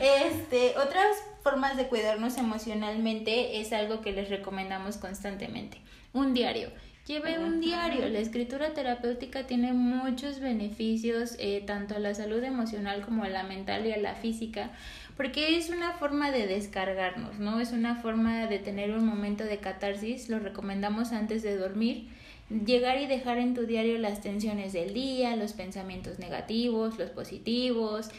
este, 0.26 0.76
otras 0.78 1.16
formas 1.42 1.76
de 1.76 1.88
cuidarnos 1.88 2.36
emocionalmente 2.36 3.60
es 3.60 3.72
algo 3.72 4.00
que 4.00 4.12
les 4.12 4.28
recomendamos 4.28 4.96
constantemente. 4.96 5.78
Un 6.12 6.34
diario. 6.34 6.70
Lleve 7.08 7.38
un 7.38 7.62
diario. 7.62 8.06
La 8.10 8.18
escritura 8.18 8.74
terapéutica 8.74 9.46
tiene 9.46 9.72
muchos 9.72 10.40
beneficios 10.40 11.36
eh, 11.38 11.62
tanto 11.66 11.96
a 11.96 12.00
la 12.00 12.14
salud 12.14 12.44
emocional 12.44 13.00
como 13.00 13.24
a 13.24 13.30
la 13.30 13.44
mental 13.44 13.86
y 13.86 13.92
a 13.92 13.96
la 13.96 14.14
física, 14.14 14.72
porque 15.16 15.56
es 15.56 15.70
una 15.70 15.92
forma 15.92 16.30
de 16.30 16.46
descargarnos, 16.46 17.38
¿no? 17.38 17.60
Es 17.60 17.72
una 17.72 17.96
forma 17.96 18.46
de 18.46 18.58
tener 18.58 18.90
un 18.90 19.06
momento 19.06 19.44
de 19.44 19.56
catarsis. 19.56 20.28
Lo 20.28 20.38
recomendamos 20.38 21.12
antes 21.12 21.42
de 21.42 21.56
dormir 21.56 22.10
llegar 22.50 23.00
y 23.00 23.06
dejar 23.06 23.38
en 23.38 23.54
tu 23.54 23.66
diario 23.66 23.96
las 23.96 24.20
tensiones 24.20 24.74
del 24.74 24.92
día, 24.92 25.34
los 25.36 25.54
pensamientos 25.54 26.18
negativos, 26.18 26.98
los 26.98 27.10
positivos, 27.10 28.10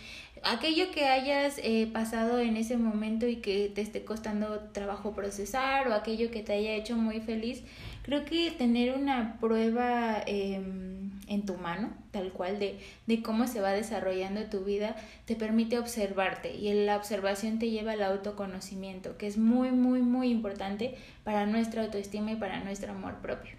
aquello 0.43 0.91
que 0.91 1.05
hayas 1.05 1.59
eh, 1.63 1.89
pasado 1.91 2.39
en 2.39 2.57
ese 2.57 2.77
momento 2.77 3.27
y 3.27 3.37
que 3.37 3.71
te 3.73 3.81
esté 3.81 4.03
costando 4.03 4.59
trabajo 4.71 5.13
procesar 5.13 5.87
o 5.87 5.93
aquello 5.93 6.31
que 6.31 6.43
te 6.43 6.53
haya 6.53 6.73
hecho 6.73 6.95
muy 6.95 7.21
feliz. 7.21 7.63
Creo 8.09 8.25
que 8.25 8.49
tener 8.49 8.97
una 8.97 9.37
prueba 9.39 10.23
em, 10.25 11.11
en 11.27 11.45
tu 11.45 11.57
mano, 11.57 11.93
tal 12.09 12.31
cual, 12.31 12.57
de, 12.57 12.79
de 13.05 13.21
cómo 13.21 13.45
se 13.45 13.61
va 13.61 13.69
desarrollando 13.69 14.45
tu 14.45 14.63
vida, 14.63 14.95
te 15.25 15.35
permite 15.35 15.77
observarte 15.77 16.55
y 16.55 16.73
la 16.85 16.97
observación 16.97 17.59
te 17.59 17.69
lleva 17.69 17.91
al 17.91 18.01
autoconocimiento, 18.01 19.15
que 19.19 19.27
es 19.27 19.37
muy, 19.37 19.69
muy, 19.69 20.01
muy 20.01 20.31
importante 20.31 20.95
para 21.23 21.45
nuestra 21.45 21.83
autoestima 21.83 22.31
y 22.31 22.35
para 22.37 22.63
nuestro 22.63 22.93
amor 22.93 23.17
propio. 23.21 23.51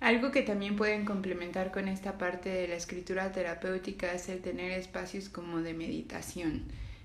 Algo 0.00 0.32
que 0.32 0.42
también 0.42 0.76
pueden 0.76 1.06
complementar 1.06 1.70
con 1.70 1.88
esta 1.88 2.18
parte 2.18 2.50
de 2.50 2.68
la 2.68 2.74
escritura 2.74 3.32
terapéutica 3.32 4.12
es 4.12 4.28
el 4.28 4.42
tener 4.42 4.72
espacios 4.72 5.30
como 5.30 5.62
de 5.62 5.72
meditación. 5.72 6.64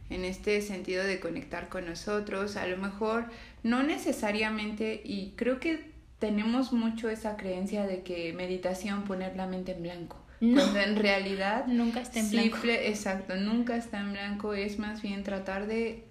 En 0.10 0.26
este 0.26 0.62
sentido 0.62 1.06
de 1.06 1.22
conectar 1.22 1.70
con 1.70 1.86
nosotros, 1.86 2.58
a 2.58 2.68
lo 2.68 2.76
mejor 2.76 3.28
no 3.64 3.84
necesariamente, 3.84 5.00
y 5.06 5.32
creo 5.38 5.62
que 5.62 5.93
tenemos 6.24 6.72
mucho 6.72 7.10
esa 7.10 7.36
creencia 7.36 7.86
de 7.86 8.02
que 8.02 8.32
meditación 8.32 9.04
poner 9.04 9.36
la 9.36 9.46
mente 9.46 9.74
en 9.74 9.84
blanco. 9.84 10.16
Cuando 10.40 10.80
en 10.80 10.96
realidad 10.96 11.68
nunca 11.68 12.00
está 12.00 12.22
en 12.22 12.32
blanco. 12.32 12.60
Exacto, 12.64 13.36
nunca 13.36 13.76
está 13.76 14.00
en 14.00 14.14
blanco, 14.14 14.54
es 14.54 14.80
más 14.80 15.02
bien 15.02 15.24
tratar 15.24 15.68
de 15.68 16.06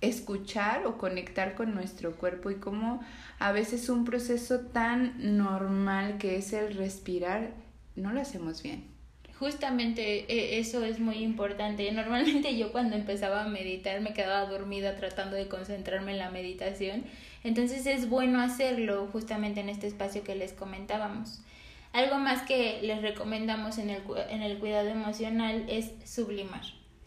escuchar 0.00 0.86
o 0.86 0.96
conectar 0.96 1.54
con 1.54 1.74
nuestro 1.74 2.16
cuerpo 2.16 2.50
y 2.50 2.54
cómo 2.54 3.02
a 3.38 3.52
veces 3.52 3.90
un 3.90 4.06
proceso 4.06 4.60
tan 4.60 5.36
normal 5.36 6.16
que 6.16 6.38
es 6.38 6.54
el 6.54 6.72
respirar 6.72 7.50
no 7.94 8.10
lo 8.10 8.22
hacemos 8.22 8.62
bien. 8.62 8.86
Justamente 9.38 10.32
e, 10.32 10.60
eso 10.60 10.82
es 10.82 10.98
muy 10.98 11.16
importante. 11.16 11.92
Normalmente 11.92 12.56
yo 12.56 12.72
cuando 12.72 12.96
empezaba 12.96 13.44
a 13.44 13.48
meditar 13.48 14.00
me 14.00 14.14
quedaba 14.14 14.48
dormida 14.48 14.96
tratando 14.96 15.36
de 15.36 15.48
concentrarme 15.48 16.12
en 16.12 16.18
la 16.18 16.30
meditación. 16.30 17.04
Entonces 17.44 17.86
es 17.86 18.08
bueno 18.08 18.40
hacerlo 18.40 19.08
justamente 19.12 19.60
en 19.60 19.68
este 19.68 19.86
espacio 19.86 20.22
que 20.22 20.34
les 20.34 20.52
comentábamos. 20.52 21.40
Algo 21.92 22.18
más 22.18 22.42
que 22.42 22.80
les 22.82 23.02
recomendamos 23.02 23.78
en 23.78 23.90
el, 23.90 24.02
en 24.30 24.42
el 24.42 24.58
cuidado 24.58 24.88
emocional 24.88 25.66
es 25.68 25.92
sublimar. 26.04 26.62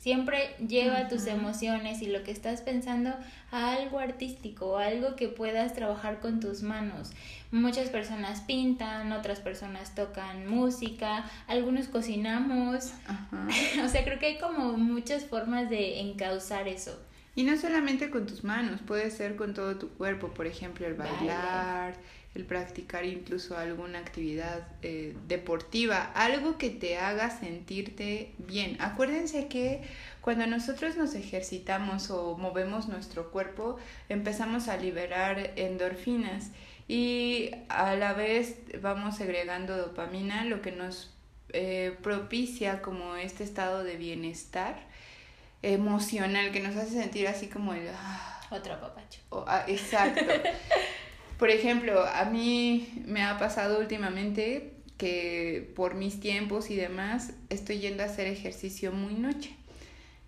Siempre 0.05 0.55
lleva 0.59 1.07
tus 1.07 1.25
emociones 1.25 2.03
y 2.03 2.05
lo 2.05 2.21
que 2.21 2.29
estás 2.29 2.61
pensando 2.61 3.09
a 3.49 3.71
algo 3.73 3.97
artístico, 3.97 4.77
algo 4.77 5.15
que 5.15 5.29
puedas 5.29 5.73
trabajar 5.73 6.19
con 6.19 6.39
tus 6.39 6.61
manos. 6.61 7.09
Muchas 7.49 7.89
personas 7.89 8.41
pintan, 8.41 9.11
otras 9.13 9.39
personas 9.39 9.95
tocan 9.95 10.47
música, 10.47 11.25
algunos 11.47 11.87
cocinamos. 11.87 12.93
o 13.83 13.87
sea, 13.87 14.03
creo 14.03 14.19
que 14.19 14.27
hay 14.27 14.37
como 14.37 14.77
muchas 14.77 15.25
formas 15.25 15.71
de 15.71 15.99
encauzar 16.01 16.67
eso. 16.67 16.99
Y 17.35 17.43
no 17.43 17.57
solamente 17.57 18.09
con 18.09 18.25
tus 18.25 18.43
manos, 18.45 18.79
puede 18.81 19.11
ser 19.11 19.35
con 19.35 19.53
todo 19.53 19.77
tu 19.77 19.89
cuerpo, 19.89 20.29
por 20.29 20.47
ejemplo, 20.47 20.87
el 20.87 20.93
bailar, 20.93 21.95
el 22.33 22.45
practicar 22.45 23.05
incluso 23.05 23.57
alguna 23.57 23.99
actividad 23.99 24.67
eh, 24.81 25.15
deportiva, 25.27 26.11
algo 26.15 26.57
que 26.57 26.69
te 26.69 26.97
haga 26.97 27.29
sentirte 27.29 28.33
bien. 28.37 28.77
Acuérdense 28.79 29.47
que 29.47 29.81
cuando 30.21 30.47
nosotros 30.47 30.95
nos 30.95 31.13
ejercitamos 31.15 32.09
o 32.09 32.37
movemos 32.37 32.87
nuestro 32.87 33.31
cuerpo, 33.31 33.77
empezamos 34.07 34.69
a 34.69 34.77
liberar 34.77 35.51
endorfinas 35.57 36.51
y 36.87 37.51
a 37.67 37.95
la 37.95 38.13
vez 38.13 38.57
vamos 38.81 39.17
segregando 39.17 39.75
dopamina, 39.75 40.45
lo 40.45 40.61
que 40.61 40.71
nos 40.71 41.13
eh, 41.49 41.97
propicia 42.01 42.81
como 42.81 43.15
este 43.15 43.43
estado 43.43 43.83
de 43.83 43.97
bienestar 43.97 44.94
emocional 45.65 46.51
que 46.51 46.60
nos 46.60 46.75
hace 46.75 47.01
sentir 47.01 47.27
así 47.27 47.48
como 47.48 47.74
el... 47.74 47.88
Ah, 47.89 48.39
Otro 48.51 48.79
papacho. 48.79 49.19
Ah, 49.48 49.65
exacto. 49.67 50.22
Por 51.39 51.50
ejemplo, 51.50 52.05
a 52.05 52.25
mí 52.25 52.88
me 53.05 53.24
ha 53.24 53.38
pasado 53.38 53.79
últimamente 53.79 54.72
que 54.98 55.74
por 55.75 55.95
mis 55.95 56.22
tiempos 56.22 56.69
y 56.69 56.75
demás 56.77 57.34
estoy 57.50 57.79
yendo 57.79 58.03
a 58.03 58.05
hacer 58.05 58.27
ejercicio 58.27 58.93
muy 58.93 59.15
noche. 59.15 59.53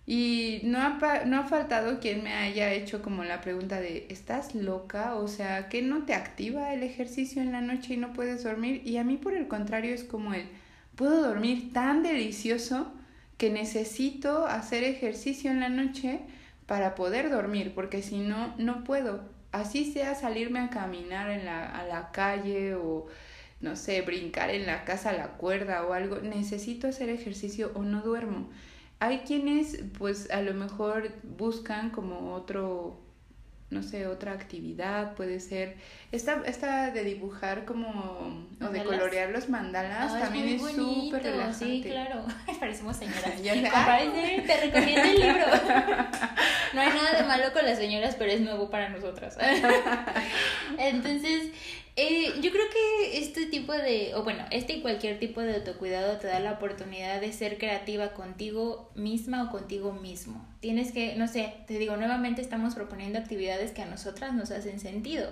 Y 0.06 0.60
no 0.64 0.78
ha, 0.80 1.24
no 1.26 1.38
ha 1.38 1.44
faltado 1.44 2.00
quien 2.00 2.22
me 2.22 2.32
haya 2.34 2.72
hecho 2.72 3.02
como 3.02 3.24
la 3.24 3.40
pregunta 3.40 3.80
de, 3.80 4.06
¿estás 4.10 4.54
loca? 4.54 5.14
O 5.16 5.28
sea, 5.28 5.68
¿qué 5.68 5.82
no 5.82 6.04
te 6.04 6.14
activa 6.14 6.72
el 6.74 6.82
ejercicio 6.82 7.40
en 7.40 7.52
la 7.52 7.60
noche 7.60 7.94
y 7.94 7.96
no 7.98 8.12
puedes 8.12 8.42
dormir? 8.42 8.82
Y 8.86 8.96
a 8.96 9.04
mí 9.04 9.16
por 9.16 9.34
el 9.34 9.48
contrario 9.48 9.94
es 9.94 10.04
como 10.04 10.34
el, 10.34 10.46
puedo 10.96 11.22
dormir 11.22 11.72
tan 11.72 12.02
delicioso 12.02 12.92
que 13.38 13.50
necesito 13.50 14.46
hacer 14.46 14.84
ejercicio 14.84 15.50
en 15.50 15.60
la 15.60 15.68
noche 15.70 16.20
para 16.66 16.94
poder 16.94 17.30
dormir, 17.30 17.72
porque 17.74 18.02
si 18.02 18.18
no, 18.18 18.54
no 18.58 18.84
puedo 18.84 19.20
así 19.52 19.90
sea 19.90 20.14
salirme 20.14 20.60
a 20.60 20.70
caminar 20.70 21.30
en 21.30 21.44
la, 21.44 21.66
a 21.66 21.86
la 21.86 22.10
calle 22.10 22.74
o 22.74 23.06
no 23.60 23.74
sé, 23.74 24.02
brincar 24.02 24.50
en 24.50 24.66
la 24.66 24.84
casa 24.84 25.10
a 25.10 25.14
la 25.14 25.32
cuerda 25.32 25.84
o 25.84 25.92
algo, 25.92 26.20
necesito 26.20 26.86
hacer 26.86 27.08
ejercicio 27.08 27.72
o 27.74 27.82
no 27.82 28.02
duermo. 28.02 28.48
Hay 29.00 29.20
quienes 29.20 29.80
pues 29.98 30.30
a 30.30 30.42
lo 30.42 30.54
mejor 30.54 31.10
buscan 31.24 31.90
como 31.90 32.34
otro 32.34 33.00
no 33.70 33.82
sé, 33.82 34.06
otra 34.06 34.32
actividad, 34.32 35.14
puede 35.14 35.40
ser 35.40 35.76
esta, 36.10 36.42
esta 36.46 36.90
de 36.90 37.04
dibujar 37.04 37.66
como 37.66 38.48
o 38.62 38.68
de 38.70 38.82
colorear 38.82 39.28
los 39.28 39.50
mandalas 39.50 40.18
también 40.18 40.48
es 40.48 40.62
súper 40.62 41.22
relajante. 41.22 41.64
Sí, 41.66 41.82
claro. 41.82 42.24
Parecemos 42.60 42.96
señoras. 42.96 43.24
te 43.42 44.60
recomiendo 44.60 45.02
el 45.02 45.20
libro. 45.20 45.46
no 46.72 46.80
hay 46.80 46.88
nada 46.88 47.20
de 47.20 47.28
malo 47.28 47.52
con 47.52 47.66
las 47.66 47.76
señoras, 47.76 48.14
pero 48.18 48.32
es 48.32 48.40
nuevo 48.40 48.70
para 48.70 48.88
nosotras. 48.88 49.36
Entonces, 50.78 51.50
eh, 51.96 52.40
yo 52.40 52.50
creo 52.50 52.64
que 52.70 53.18
este 53.18 53.46
tipo 53.46 53.74
de, 53.74 54.14
o 54.14 54.22
bueno, 54.22 54.46
este 54.50 54.74
y 54.74 54.80
cualquier 54.80 55.18
tipo 55.18 55.42
de 55.42 55.56
autocuidado 55.56 56.16
te 56.16 56.26
da 56.26 56.40
la 56.40 56.52
oportunidad 56.52 57.20
de 57.20 57.34
ser 57.34 57.58
creativa 57.58 58.14
contigo 58.14 58.90
misma 58.94 59.42
o 59.42 59.50
contigo 59.50 59.92
mismo. 59.92 60.47
Tienes 60.60 60.92
que, 60.92 61.14
no 61.16 61.28
sé, 61.28 61.54
te 61.66 61.78
digo, 61.78 61.96
nuevamente 61.96 62.42
estamos 62.42 62.74
proponiendo 62.74 63.18
actividades 63.18 63.70
que 63.72 63.82
a 63.82 63.86
nosotras 63.86 64.34
nos 64.34 64.50
hacen 64.50 64.80
sentido. 64.80 65.30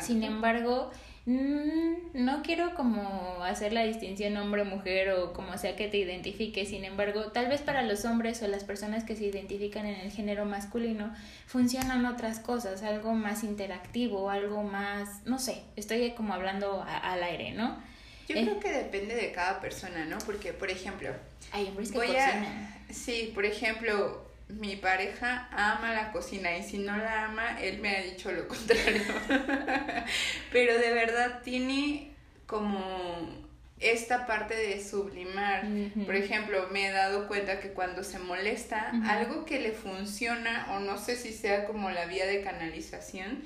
Sin 0.00 0.22
embargo, 0.22 0.90
Mm, 1.30 2.24
no 2.24 2.42
quiero 2.42 2.74
como 2.74 3.44
hacer 3.44 3.74
la 3.74 3.84
distinción 3.84 4.34
hombre-mujer 4.38 5.10
o 5.10 5.34
como 5.34 5.58
sea 5.58 5.76
que 5.76 5.86
te 5.86 5.98
identifique, 5.98 6.64
sin 6.64 6.86
embargo, 6.86 7.24
tal 7.32 7.48
vez 7.48 7.60
para 7.60 7.82
los 7.82 8.06
hombres 8.06 8.40
o 8.40 8.48
las 8.48 8.64
personas 8.64 9.04
que 9.04 9.14
se 9.14 9.26
identifican 9.26 9.84
en 9.84 10.00
el 10.00 10.10
género 10.10 10.46
masculino 10.46 11.14
funcionan 11.46 12.06
otras 12.06 12.38
cosas, 12.38 12.82
algo 12.82 13.12
más 13.12 13.44
interactivo, 13.44 14.30
algo 14.30 14.62
más, 14.62 15.20
no 15.26 15.38
sé, 15.38 15.60
estoy 15.76 16.12
como 16.12 16.32
hablando 16.32 16.82
al 16.82 17.22
aire, 17.22 17.52
¿no? 17.52 17.76
Yo 18.26 18.34
creo 18.34 18.54
eh, 18.54 18.60
que 18.62 18.72
depende 18.72 19.14
de 19.14 19.30
cada 19.30 19.60
persona, 19.60 20.06
¿no? 20.06 20.16
Porque, 20.24 20.54
por 20.54 20.70
ejemplo, 20.70 21.10
hay 21.52 21.66
hombres 21.66 21.92
que 21.92 21.98
cocinan. 21.98 22.74
Sí, 22.88 23.32
por 23.34 23.44
ejemplo, 23.44 24.27
mi 24.48 24.76
pareja 24.76 25.48
ama 25.52 25.92
la 25.92 26.10
cocina 26.12 26.56
y 26.56 26.62
si 26.62 26.78
no 26.78 26.96
la 26.96 27.26
ama, 27.26 27.60
él 27.60 27.78
me 27.78 27.96
ha 27.96 28.02
dicho 28.02 28.32
lo 28.32 28.48
contrario. 28.48 29.02
Pero 30.52 30.78
de 30.78 30.92
verdad 30.92 31.42
tiene 31.42 32.12
como 32.46 33.48
esta 33.80 34.26
parte 34.26 34.54
de 34.54 34.82
sublimar. 34.82 35.66
Por 36.04 36.16
ejemplo, 36.16 36.68
me 36.72 36.88
he 36.88 36.90
dado 36.90 37.28
cuenta 37.28 37.60
que 37.60 37.70
cuando 37.70 38.02
se 38.02 38.18
molesta, 38.18 38.92
algo 39.06 39.44
que 39.44 39.60
le 39.60 39.72
funciona, 39.72 40.68
o 40.72 40.80
no 40.80 40.98
sé 40.98 41.16
si 41.16 41.32
sea 41.32 41.66
como 41.66 41.90
la 41.90 42.06
vía 42.06 42.26
de 42.26 42.42
canalización, 42.42 43.42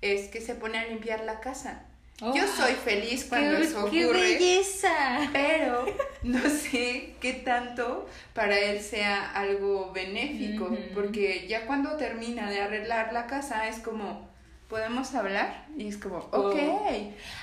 es 0.00 0.28
que 0.28 0.40
se 0.40 0.54
pone 0.54 0.78
a 0.78 0.86
limpiar 0.86 1.24
la 1.24 1.40
casa. 1.40 1.84
Yo 2.18 2.44
oh, 2.44 2.56
soy 2.56 2.72
feliz 2.72 3.26
cuando 3.28 3.58
eso 3.58 3.80
ocurre. 3.80 3.90
¡Qué 3.90 4.06
belleza! 4.06 5.28
Pero 5.32 5.84
no 6.22 6.40
sé 6.48 7.14
qué 7.20 7.34
tanto 7.34 8.08
para 8.32 8.58
él 8.58 8.80
sea 8.80 9.32
algo 9.32 9.92
benéfico, 9.92 10.70
porque 10.94 11.46
ya 11.46 11.66
cuando 11.66 11.96
termina 11.96 12.50
de 12.50 12.62
arreglar 12.62 13.12
la 13.12 13.26
casa 13.26 13.68
es 13.68 13.80
como, 13.80 14.30
¿podemos 14.66 15.14
hablar? 15.14 15.66
Y 15.76 15.88
es 15.88 15.98
como, 15.98 16.26
oh. 16.32 16.48
ok. 16.48 16.56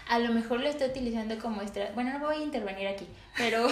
A 0.10 0.18
lo 0.18 0.34
mejor 0.34 0.60
lo 0.60 0.68
está 0.68 0.86
utilizando 0.86 1.38
como 1.38 1.62
extra. 1.62 1.92
Bueno, 1.94 2.18
no 2.18 2.26
voy 2.26 2.38
a 2.38 2.44
intervenir 2.44 2.88
aquí, 2.88 3.08
pero 3.38 3.68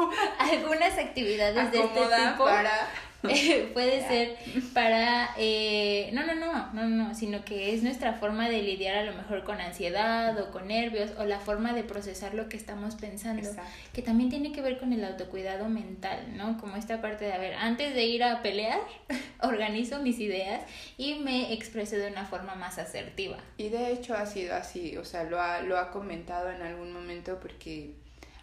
algunas 0.38 0.96
actividades 0.96 1.70
de 1.70 1.80
este 1.80 1.98
tipo. 1.98 2.44
para 2.44 2.88
puede 3.72 4.06
ser 4.06 4.36
para, 4.72 5.30
eh, 5.38 6.10
no, 6.12 6.24
no, 6.26 6.34
no, 6.34 6.72
no, 6.72 6.88
no, 6.88 7.14
sino 7.14 7.44
que 7.44 7.74
es 7.74 7.82
nuestra 7.82 8.14
forma 8.14 8.48
de 8.48 8.62
lidiar 8.62 8.96
a 8.96 9.04
lo 9.04 9.14
mejor 9.14 9.44
con 9.44 9.60
ansiedad 9.60 10.38
o 10.38 10.50
con 10.50 10.68
nervios 10.68 11.10
o 11.18 11.24
la 11.24 11.40
forma 11.40 11.72
de 11.72 11.82
procesar 11.82 12.34
lo 12.34 12.48
que 12.48 12.56
estamos 12.56 12.94
pensando, 12.96 13.48
que 13.92 14.02
también 14.02 14.30
tiene 14.30 14.52
que 14.52 14.60
ver 14.60 14.78
con 14.78 14.92
el 14.92 15.04
autocuidado 15.04 15.68
mental, 15.68 16.36
¿no? 16.36 16.58
Como 16.58 16.76
esta 16.76 17.00
parte 17.00 17.24
de, 17.24 17.32
a 17.32 17.38
ver, 17.38 17.54
antes 17.54 17.94
de 17.94 18.04
ir 18.04 18.22
a 18.22 18.42
pelear, 18.42 18.80
organizo 19.42 20.00
mis 20.00 20.18
ideas 20.20 20.62
y 20.96 21.14
me 21.14 21.52
expreso 21.52 21.96
de 21.96 22.08
una 22.08 22.26
forma 22.26 22.54
más 22.54 22.78
asertiva. 22.78 23.38
Y 23.56 23.68
de 23.68 23.92
hecho 23.92 24.14
ha 24.14 24.26
sido 24.26 24.54
así, 24.54 24.96
o 24.96 25.04
sea, 25.04 25.24
lo 25.24 25.40
ha, 25.40 25.62
lo 25.62 25.78
ha 25.78 25.90
comentado 25.90 26.50
en 26.50 26.62
algún 26.62 26.92
momento 26.92 27.38
porque 27.40 27.92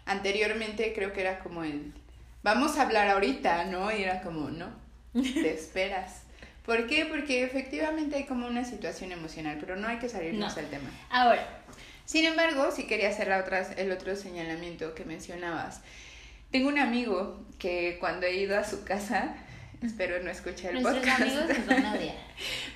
anteriormente 0.06 0.92
creo 0.94 1.12
que 1.12 1.20
era 1.20 1.38
como 1.38 1.64
el 1.64 1.92
vamos 2.44 2.76
a 2.76 2.82
hablar 2.82 3.08
ahorita, 3.08 3.64
¿no? 3.64 3.90
Y 3.90 4.04
era 4.04 4.20
como, 4.20 4.50
no, 4.50 4.68
te 5.12 5.52
esperas. 5.52 6.22
¿Por 6.64 6.86
qué? 6.86 7.06
Porque 7.06 7.42
efectivamente 7.42 8.16
hay 8.16 8.24
como 8.24 8.46
una 8.46 8.64
situación 8.64 9.10
emocional, 9.10 9.56
pero 9.58 9.74
no 9.74 9.88
hay 9.88 9.98
que 9.98 10.08
salirnos 10.08 10.54
del 10.54 10.66
tema. 10.70 10.88
Ahora. 11.10 11.62
Sin 12.04 12.26
embargo, 12.26 12.70
sí 12.70 12.84
quería 12.84 13.08
hacer 13.08 13.28
la 13.28 13.38
otra, 13.38 13.62
el 13.76 13.90
otro 13.90 14.14
señalamiento 14.14 14.94
que 14.94 15.06
mencionabas. 15.06 15.80
Tengo 16.50 16.68
un 16.68 16.78
amigo 16.78 17.42
que 17.58 17.96
cuando 17.98 18.26
he 18.26 18.36
ido 18.36 18.58
a 18.58 18.64
su 18.64 18.84
casa, 18.84 19.36
espero 19.82 20.22
no 20.22 20.30
escuchar 20.30 20.76
el 20.76 20.82
podcast. 20.82 21.22
Amigos 21.22 21.44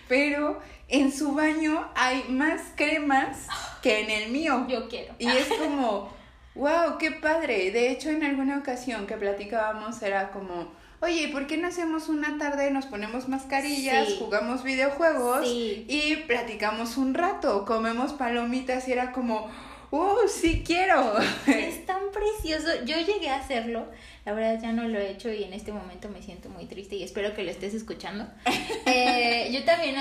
Pero 0.08 0.60
en 0.88 1.12
su 1.12 1.34
baño 1.34 1.90
hay 1.94 2.24
más 2.30 2.62
cremas 2.74 3.46
que 3.82 4.00
en 4.00 4.10
el 4.10 4.30
mío. 4.30 4.66
Yo 4.68 4.88
quiero. 4.88 5.14
Y 5.18 5.28
es 5.28 5.48
como, 5.48 6.10
wow, 6.58 6.98
qué 6.98 7.12
padre. 7.12 7.70
De 7.70 7.90
hecho, 7.90 8.10
en 8.10 8.22
alguna 8.22 8.58
ocasión 8.58 9.06
que 9.06 9.16
platicábamos 9.16 10.02
era 10.02 10.30
como, 10.30 10.70
oye, 11.00 11.28
¿por 11.28 11.46
qué 11.46 11.56
no 11.56 11.68
hacemos 11.68 12.08
una 12.08 12.36
tarde, 12.38 12.70
nos 12.70 12.86
ponemos 12.86 13.28
mascarillas, 13.28 14.14
jugamos 14.18 14.64
videojuegos 14.64 15.46
y 15.46 16.16
platicamos 16.26 16.96
un 16.96 17.14
rato, 17.14 17.64
comemos 17.64 18.12
palomitas 18.12 18.88
y 18.88 18.92
era 18.92 19.12
como, 19.12 19.48
¡uh, 19.90 20.28
sí 20.28 20.62
quiero! 20.66 21.14
Es 21.46 21.86
tan 21.86 22.02
precioso. 22.12 22.84
Yo 22.84 22.96
llegué 22.98 23.30
a 23.30 23.36
hacerlo, 23.36 23.86
la 24.26 24.32
verdad 24.32 24.60
ya 24.60 24.72
no 24.72 24.88
lo 24.88 24.98
he 24.98 25.10
hecho 25.10 25.32
y 25.32 25.44
en 25.44 25.52
este 25.52 25.72
momento 25.72 26.08
me 26.08 26.22
siento 26.22 26.48
muy 26.48 26.66
triste 26.66 26.96
y 26.96 27.04
espero 27.04 27.34
que 27.34 27.44
lo 27.44 27.50
estés 27.50 27.74
escuchando. 27.74 28.26
Eh, 28.90 29.50
yo 29.52 29.64
también 29.64 29.96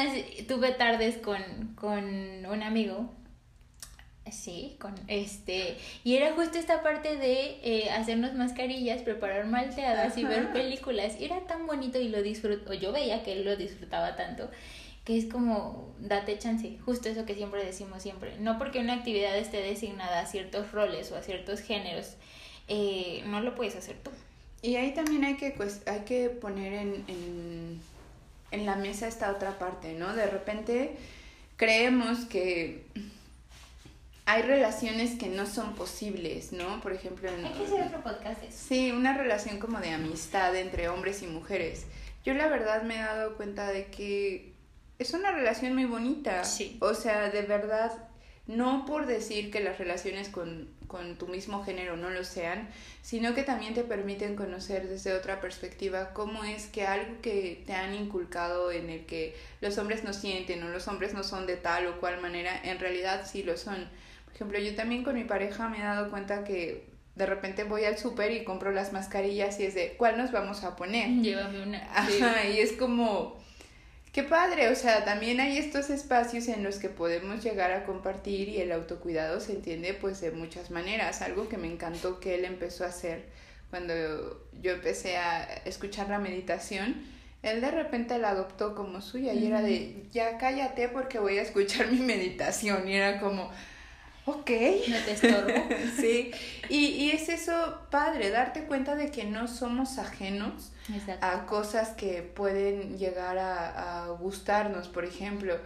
tuve 0.48 0.72
tardes 0.72 1.18
con, 1.18 1.42
con 1.76 2.06
un 2.46 2.64
amigo 2.64 3.12
Sí, 4.32 4.76
con 4.80 4.94
este. 5.08 5.78
Y 6.04 6.16
era 6.16 6.34
justo 6.34 6.58
esta 6.58 6.82
parte 6.84 7.16
de 7.16 7.60
eh, 7.64 7.90
hacernos 7.92 8.34
mascarillas, 8.34 9.02
preparar 9.02 9.46
malteadas 9.48 10.18
y 10.18 10.24
ver 10.24 10.52
películas. 10.52 11.20
Y 11.20 11.26
era 11.26 11.42
tan 11.42 11.68
bonito 11.68 12.00
y 12.00 12.10
lo 12.10 12.22
disfruto. 12.22 12.74
Yo 12.74 12.92
veía 12.92 13.24
que 13.24 13.34
él 13.34 13.46
lo 13.46 13.56
disfrutaba 13.56 14.16
tanto. 14.16 14.50
Que 15.04 15.18
es 15.18 15.26
como, 15.26 15.94
date 16.00 16.38
chance. 16.38 16.78
Justo 16.86 17.10
eso 17.10 17.26
que 17.26 17.36
siempre 17.36 17.64
decimos 17.64 18.04
siempre. 18.04 18.38
No 18.40 18.58
porque 18.58 18.80
una 18.80 18.94
actividad 18.94 19.38
esté 19.38 19.62
designada 19.62 20.20
a 20.20 20.26
ciertos 20.26 20.72
roles 20.72 21.12
o 21.12 21.16
a 21.16 21.22
ciertos 21.22 21.62
géneros, 21.62 22.16
eh, 22.68 23.24
no 23.28 23.40
lo 23.42 23.56
puedes 23.56 23.76
hacer 23.76 23.96
tú. 24.04 24.12
Y 24.62 24.76
ahí 24.76 24.94
también 24.94 25.24
hay 25.24 25.36
que, 25.36 25.52
pues, 25.52 25.82
hay 25.88 26.02
que 26.02 26.30
poner 26.30 26.74
en, 26.74 27.06
en, 27.08 27.82
en 28.52 28.66
la 28.66 28.76
mesa 28.76 29.08
esta 29.08 29.32
otra 29.32 29.58
parte, 29.60 29.94
¿no? 29.94 30.14
De 30.14 30.28
repente 30.28 30.98
creemos 31.58 32.26
que 32.26 32.86
hay 34.28 34.42
relaciones 34.42 35.18
que 35.18 35.30
no 35.30 35.46
son 35.46 35.74
posibles, 35.74 36.52
¿no? 36.52 36.82
Por 36.82 36.92
ejemplo... 36.92 37.30
En, 37.30 37.46
hay 37.46 37.54
que 37.54 37.64
hacer 37.64 37.88
otro 37.88 38.04
podcast. 38.04 38.42
Sí, 38.50 38.92
una 38.92 39.18
relación 39.18 39.58
como 39.58 39.80
de 39.80 39.92
amistad 39.92 40.54
entre 40.54 40.90
hombres 40.90 41.24
y 41.24 41.28
mujeres. 41.28 41.86
Yo 42.26 42.34
la 42.34 42.50
verdad 42.50 42.84
me 42.84 42.96
he 42.96 43.02
dado 43.02 43.38
cuenta 43.38 43.70
de 43.72 43.86
que 43.86 44.52
es 45.00 45.14
una 45.14 45.32
relación 45.32 45.76
muy 45.76 45.86
bonita. 45.86 46.44
Sí. 46.44 46.78
O 46.82 46.94
sea, 46.94 47.30
de 47.30 47.44
verdad, 47.44 47.94
no 48.48 48.86
por 48.86 49.06
decir 49.06 49.50
que 49.50 49.62
las 49.62 49.78
relaciones 49.78 50.28
con, 50.28 50.68
con 50.88 51.18
tu 51.18 51.30
mismo 51.30 51.64
género 51.64 51.96
no 51.96 52.10
lo 52.10 52.26
sean, 52.26 52.68
sino 53.02 53.34
que 53.34 53.44
también 53.44 53.76
te 53.76 53.86
permiten 53.86 54.36
conocer 54.36 54.90
desde 54.90 55.14
otra 55.14 55.40
perspectiva 55.40 56.12
cómo 56.14 56.44
es 56.44 56.66
que 56.66 56.86
algo 56.86 57.22
que 57.22 57.64
te 57.66 57.72
han 57.72 57.94
inculcado 57.94 58.74
en 58.74 58.90
el 58.90 59.06
que 59.06 59.38
los 59.62 59.78
hombres 59.78 60.04
no 60.04 60.12
sienten 60.12 60.64
o 60.64 60.68
los 60.68 60.90
hombres 60.90 61.14
no 61.14 61.24
son 61.24 61.48
de 61.48 61.56
tal 61.56 61.88
o 61.88 62.02
cual 62.02 62.20
manera, 62.20 62.60
en 62.66 62.78
realidad 62.78 63.26
sí 63.26 63.44
lo 63.44 63.56
son 63.56 63.88
ejemplo, 64.38 64.60
yo 64.60 64.76
también 64.76 65.04
con 65.04 65.16
mi 65.16 65.24
pareja 65.24 65.68
me 65.68 65.80
he 65.80 65.84
dado 65.84 66.10
cuenta 66.10 66.44
que 66.44 66.86
de 67.16 67.26
repente 67.26 67.64
voy 67.64 67.84
al 67.86 67.98
súper 67.98 68.32
y 68.32 68.44
compro 68.44 68.72
las 68.72 68.94
mascarillas 68.94 69.60
y 69.60 69.66
es 69.66 69.74
de, 69.74 69.96
¿cuál 69.98 70.18
nos 70.18 70.32
vamos 70.32 70.64
a 70.64 70.76
poner? 70.76 71.10
Llévame 71.22 71.64
una. 71.64 71.80
Ajá, 71.92 72.48
y 72.48 72.60
es 72.60 72.74
como, 72.74 73.36
qué 74.14 74.22
padre, 74.22 74.70
o 74.70 74.76
sea, 74.76 75.04
también 75.04 75.40
hay 75.40 75.58
estos 75.58 75.90
espacios 75.90 76.48
en 76.48 76.64
los 76.64 76.78
que 76.78 76.90
podemos 76.90 77.44
llegar 77.44 77.72
a 77.72 77.86
compartir 77.86 78.50
y 78.50 78.62
el 78.62 78.72
autocuidado 78.72 79.40
se 79.40 79.54
entiende 79.54 79.96
pues 79.96 80.22
de 80.22 80.32
muchas 80.32 80.70
maneras. 80.70 81.24
Algo 81.24 81.50
que 81.50 81.58
me 81.58 81.68
encantó 81.68 82.20
que 82.20 82.36
él 82.36 82.46
empezó 82.46 82.84
a 82.84 82.90
hacer 82.90 83.26
cuando 83.72 83.94
yo 84.62 84.74
empecé 84.74 85.18
a 85.18 85.44
escuchar 85.66 86.10
la 86.10 86.20
meditación. 86.20 87.04
Él 87.42 87.62
de 87.62 87.72
repente 87.72 88.18
la 88.20 88.30
adoptó 88.30 88.76
como 88.76 89.02
suya 89.02 89.34
y 89.34 89.48
era 89.48 89.62
de, 89.62 90.06
ya 90.12 90.38
cállate 90.38 90.90
porque 90.90 91.18
voy 91.18 91.40
a 91.40 91.42
escuchar 91.42 91.92
mi 91.92 92.00
meditación. 92.00 92.88
Y 92.88 92.94
era 92.94 93.20
como, 93.20 93.52
Ok. 94.28 94.52
No 94.90 94.98
te 95.06 95.12
estorbo. 95.14 95.54
sí. 96.00 96.32
Y, 96.70 96.88
y, 96.88 97.12
es 97.12 97.30
eso 97.30 97.80
padre, 97.90 98.30
darte 98.30 98.64
cuenta 98.64 98.96
de 98.96 99.10
que 99.10 99.24
no 99.24 99.48
somos 99.48 99.98
ajenos 99.98 100.74
a 101.22 101.46
cosas 101.46 101.92
que 101.92 102.24
pueden 102.24 102.98
llegar 102.98 103.38
a, 103.38 104.04
a, 104.04 104.08
gustarnos. 104.10 104.90
Por 104.90 105.06
ejemplo, 105.06 105.58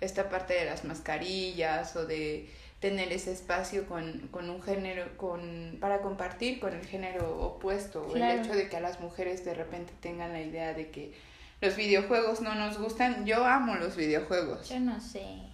esta 0.00 0.28
parte 0.28 0.54
de 0.54 0.64
las 0.64 0.84
mascarillas 0.84 1.94
o 1.94 2.06
de 2.06 2.50
tener 2.80 3.12
ese 3.12 3.32
espacio 3.32 3.86
con, 3.86 4.28
con 4.32 4.50
un 4.50 4.62
género, 4.62 5.16
con, 5.16 5.78
para 5.80 6.00
compartir 6.00 6.58
con 6.58 6.74
el 6.74 6.84
género 6.84 7.40
opuesto. 7.40 8.02
O 8.02 8.16
el 8.16 8.40
hecho 8.40 8.52
de 8.52 8.68
que 8.68 8.76
a 8.76 8.80
las 8.80 9.00
mujeres 9.00 9.44
de 9.44 9.54
repente 9.54 9.92
tengan 10.00 10.32
la 10.32 10.42
idea 10.42 10.74
de 10.74 10.90
que 10.90 11.14
los 11.60 11.76
videojuegos 11.76 12.40
no 12.40 12.56
nos 12.56 12.78
gustan. 12.78 13.26
Yo 13.26 13.44
amo 13.44 13.76
los 13.76 13.94
videojuegos. 13.96 14.68
Yo 14.68 14.80
no 14.80 15.00
sé. 15.00 15.47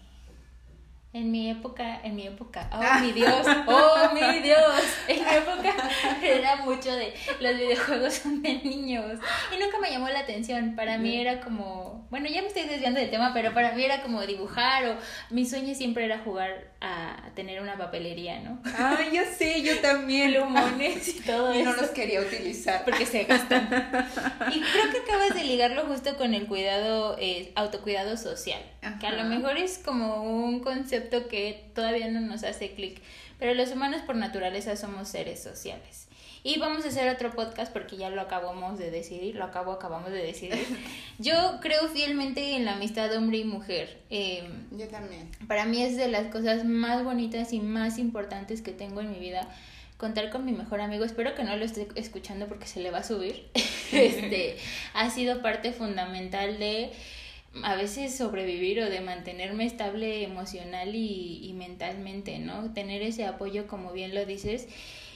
En 1.14 1.30
mi 1.30 1.48
época, 1.48 2.00
en 2.02 2.16
mi 2.16 2.26
época, 2.26 2.68
oh 2.72 3.00
mi 3.00 3.12
Dios, 3.12 3.46
oh 3.68 4.10
mi 4.12 4.40
Dios, 4.40 4.82
en 5.06 5.24
mi 5.24 5.30
época 5.30 5.72
era 6.20 6.56
mucho 6.56 6.90
de 6.90 7.14
los 7.38 7.56
videojuegos 7.56 8.14
son 8.14 8.42
de 8.42 8.54
niños 8.54 9.20
y 9.54 9.62
nunca 9.62 9.78
me 9.78 9.92
llamó 9.92 10.08
la 10.08 10.18
atención. 10.18 10.74
Para 10.74 10.98
mí 10.98 11.16
era 11.20 11.40
como, 11.40 12.04
bueno, 12.10 12.28
ya 12.28 12.42
me 12.42 12.48
estoy 12.48 12.64
desviando 12.64 12.98
del 12.98 13.10
tema, 13.10 13.32
pero 13.32 13.54
para 13.54 13.74
mí 13.74 13.84
era 13.84 14.02
como 14.02 14.26
dibujar 14.26 14.86
o 14.86 14.96
mi 15.30 15.46
sueño 15.46 15.72
siempre 15.76 16.04
era 16.04 16.18
jugar 16.18 16.72
a 16.80 17.30
tener 17.36 17.62
una 17.62 17.78
papelería, 17.78 18.40
¿no? 18.40 18.60
Ah, 18.76 18.98
yo 19.12 19.22
sé, 19.38 19.62
yo 19.62 19.78
también. 19.78 20.32
Plumones 20.32 21.08
y 21.08 21.20
todo 21.20 21.54
y 21.54 21.62
no 21.62 21.74
los 21.74 21.90
quería 21.90 22.22
utilizar. 22.22 22.84
Porque 22.84 23.06
se 23.06 23.22
gastan. 23.22 23.68
Y 24.52 24.60
creo 24.60 24.90
que 24.90 24.98
acabas 24.98 25.34
de 25.34 25.44
ligarlo 25.44 25.84
justo 25.86 26.16
con 26.16 26.34
el 26.34 26.46
cuidado, 26.46 27.16
eh, 27.20 27.52
autocuidado 27.54 28.16
social, 28.16 28.60
que 29.00 29.06
a 29.06 29.12
lo 29.12 29.24
mejor 29.24 29.56
es 29.56 29.78
como 29.78 30.24
un 30.24 30.58
concepto 30.58 31.03
que 31.08 31.70
todavía 31.74 32.10
no 32.10 32.20
nos 32.20 32.44
hace 32.44 32.72
clic, 32.72 33.00
pero 33.38 33.54
los 33.54 33.70
humanos 33.70 34.02
por 34.02 34.16
naturaleza 34.16 34.76
somos 34.76 35.08
seres 35.08 35.42
sociales. 35.42 36.08
Y 36.46 36.58
vamos 36.58 36.84
a 36.84 36.88
hacer 36.88 37.08
otro 37.08 37.30
podcast 37.30 37.72
porque 37.72 37.96
ya 37.96 38.10
lo 38.10 38.20
acabamos 38.20 38.78
de 38.78 38.90
decidir, 38.90 39.34
lo 39.34 39.44
acabo, 39.44 39.72
acabamos 39.72 40.10
de 40.10 40.22
decidir. 40.22 40.66
Yo 41.18 41.58
creo 41.62 41.88
fielmente 41.88 42.54
en 42.54 42.66
la 42.66 42.74
amistad 42.74 43.10
hombre 43.16 43.38
y 43.38 43.44
mujer. 43.44 43.98
Em, 44.10 44.68
Yo 44.76 44.86
también. 44.88 45.30
Para 45.48 45.64
mí 45.64 45.82
es 45.82 45.96
de 45.96 46.06
las 46.08 46.26
cosas 46.26 46.66
más 46.66 47.02
bonitas 47.02 47.54
y 47.54 47.60
más 47.60 47.96
importantes 47.96 48.60
que 48.60 48.72
tengo 48.72 49.00
en 49.00 49.10
mi 49.10 49.18
vida 49.18 49.48
contar 49.96 50.28
con 50.28 50.44
mi 50.44 50.52
mejor 50.52 50.82
amigo. 50.82 51.06
Espero 51.06 51.34
que 51.34 51.44
no 51.44 51.56
lo 51.56 51.64
esté 51.64 51.88
escuchando 51.94 52.46
porque 52.46 52.66
se 52.66 52.80
le 52.80 52.90
va 52.90 52.98
a 52.98 53.04
subir. 53.04 53.48
este 53.92 54.58
ha 54.92 55.08
sido 55.08 55.40
parte 55.40 55.72
fundamental 55.72 56.58
de 56.58 56.92
a 57.62 57.76
veces 57.76 58.16
sobrevivir 58.16 58.80
o 58.80 58.90
de 58.90 59.00
mantenerme 59.00 59.64
estable 59.64 60.24
emocional 60.24 60.94
y, 60.94 61.40
y, 61.42 61.52
mentalmente, 61.52 62.38
¿no? 62.38 62.72
Tener 62.72 63.02
ese 63.02 63.26
apoyo, 63.26 63.66
como 63.66 63.92
bien 63.92 64.14
lo 64.14 64.26
dices. 64.26 64.68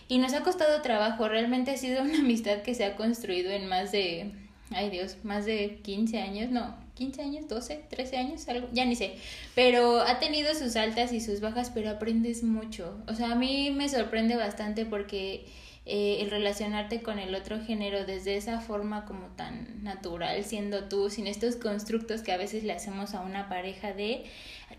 Y 0.09 0.18
nos 0.18 0.33
ha 0.33 0.42
costado 0.42 0.81
trabajo, 0.83 1.29
realmente 1.29 1.72
ha 1.72 1.77
sido 1.77 2.03
una 2.03 2.18
amistad 2.20 2.62
que 2.62 2.74
se 2.74 2.85
ha 2.85 2.96
construido 2.96 3.51
en 3.51 3.66
más 3.66 3.92
de, 3.92 4.33
ay 4.70 4.90
Dios, 4.90 5.18
más 5.24 5.44
de 5.44 5.81
15 5.83 6.20
años, 6.20 6.51
no, 6.51 6.77
15 6.98 7.22
años, 7.22 7.48
12, 7.48 7.84
13 7.88 8.16
años, 8.16 8.48
algo, 8.48 8.68
ya 8.72 8.84
ni 8.84 8.96
sé. 8.96 9.14
Pero 9.54 10.00
ha 10.00 10.18
tenido 10.18 10.52
sus 10.54 10.74
altas 10.74 11.12
y 11.12 11.20
sus 11.20 11.40
bajas, 11.40 11.70
pero 11.72 11.90
aprendes 11.90 12.42
mucho. 12.42 12.98
O 13.06 13.14
sea, 13.14 13.32
a 13.32 13.34
mí 13.37 13.70
me 13.70 13.88
sorprende 13.88 14.34
bastante 14.34 14.84
porque 14.84 15.46
eh, 15.87 16.18
el 16.20 16.30
relacionarte 16.30 17.00
con 17.00 17.20
el 17.20 17.37
otro 17.37 17.61
género 17.64 18.04
desde 18.04 18.37
esa 18.37 18.61
forma 18.61 19.04
como 19.04 19.28
tan 19.28 19.82
natural, 19.84 20.44
siendo 20.44 20.84
tú, 20.84 21.08
sin 21.08 21.28
estos 21.28 21.54
constructos 21.54 22.22
que 22.22 22.32
a 22.32 22.37
veces 22.37 22.64
le 22.64 22.72
hacemos 22.72 23.14
a 23.14 23.20
una 23.20 23.48
pareja 23.48 23.92
de 23.92 24.24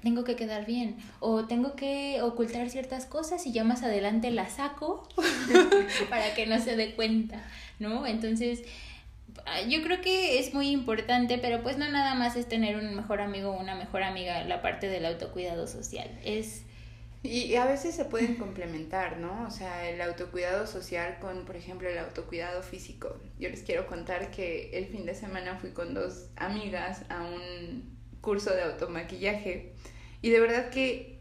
tengo 0.04 0.24
que 0.24 0.36
quedar 0.36 0.66
bien 0.66 0.98
o 1.20 1.46
tengo 1.46 1.76
que 1.76 2.22
ocultar 2.22 2.70
ciertas 2.70 3.06
cosas 3.06 3.48
y 3.48 3.52
ya 3.52 3.64
más 3.64 3.82
adelante 3.82 4.30
la 4.30 4.50
saco 4.50 5.08
para 6.10 6.34
que 6.36 6.46
no 6.46 6.60
se 6.60 6.76
dé 6.76 6.94
cuenta, 6.94 7.44
¿no? 7.80 8.06
Entonces, 8.06 8.64
yo 9.68 9.82
creo 9.84 10.02
que 10.02 10.40
es 10.40 10.54
muy 10.54 10.70
importante, 10.70 11.38
pero 11.38 11.62
pues 11.64 11.78
no 11.78 11.90
nada 11.90 12.16
más 12.16 12.36
es 12.36 12.48
tener 12.48 12.76
un 12.76 12.96
mejor 12.96 13.22
amigo 13.22 13.52
o 13.52 13.60
una 13.60 13.76
mejor 13.76 14.04
amiga, 14.04 14.44
la 14.44 14.62
parte 14.62 14.88
del 14.88 15.06
autocuidado 15.06 15.68
social, 15.68 16.10
es 16.24 16.64
y 17.22 17.56
a 17.56 17.66
veces 17.66 17.96
se 17.96 18.06
pueden 18.06 18.36
complementar, 18.36 19.18
¿no? 19.18 19.46
O 19.46 19.52
sea, 19.52 19.90
el 19.90 20.00
autocuidado 20.00 20.66
social 20.66 21.18
con, 21.20 21.44
por 21.44 21.58
ejemplo, 21.58 21.90
el 21.90 21.98
autocuidado 21.98 22.64
físico. 22.64 23.20
Yo 23.38 23.50
les 23.50 23.62
quiero 23.64 23.88
contar 23.88 24.32
que 24.32 24.70
el 24.72 24.86
fin 24.86 25.06
de 25.06 25.14
semana 25.14 25.58
fui 25.58 25.72
con 25.72 25.94
dos 25.94 26.30
amigas 26.38 27.02
a 27.10 27.24
un 27.24 27.98
curso 28.22 28.54
de 28.54 28.62
automaquillaje 28.62 29.74
y 30.22 30.30
de 30.30 30.40
verdad 30.40 30.70
que 30.70 31.20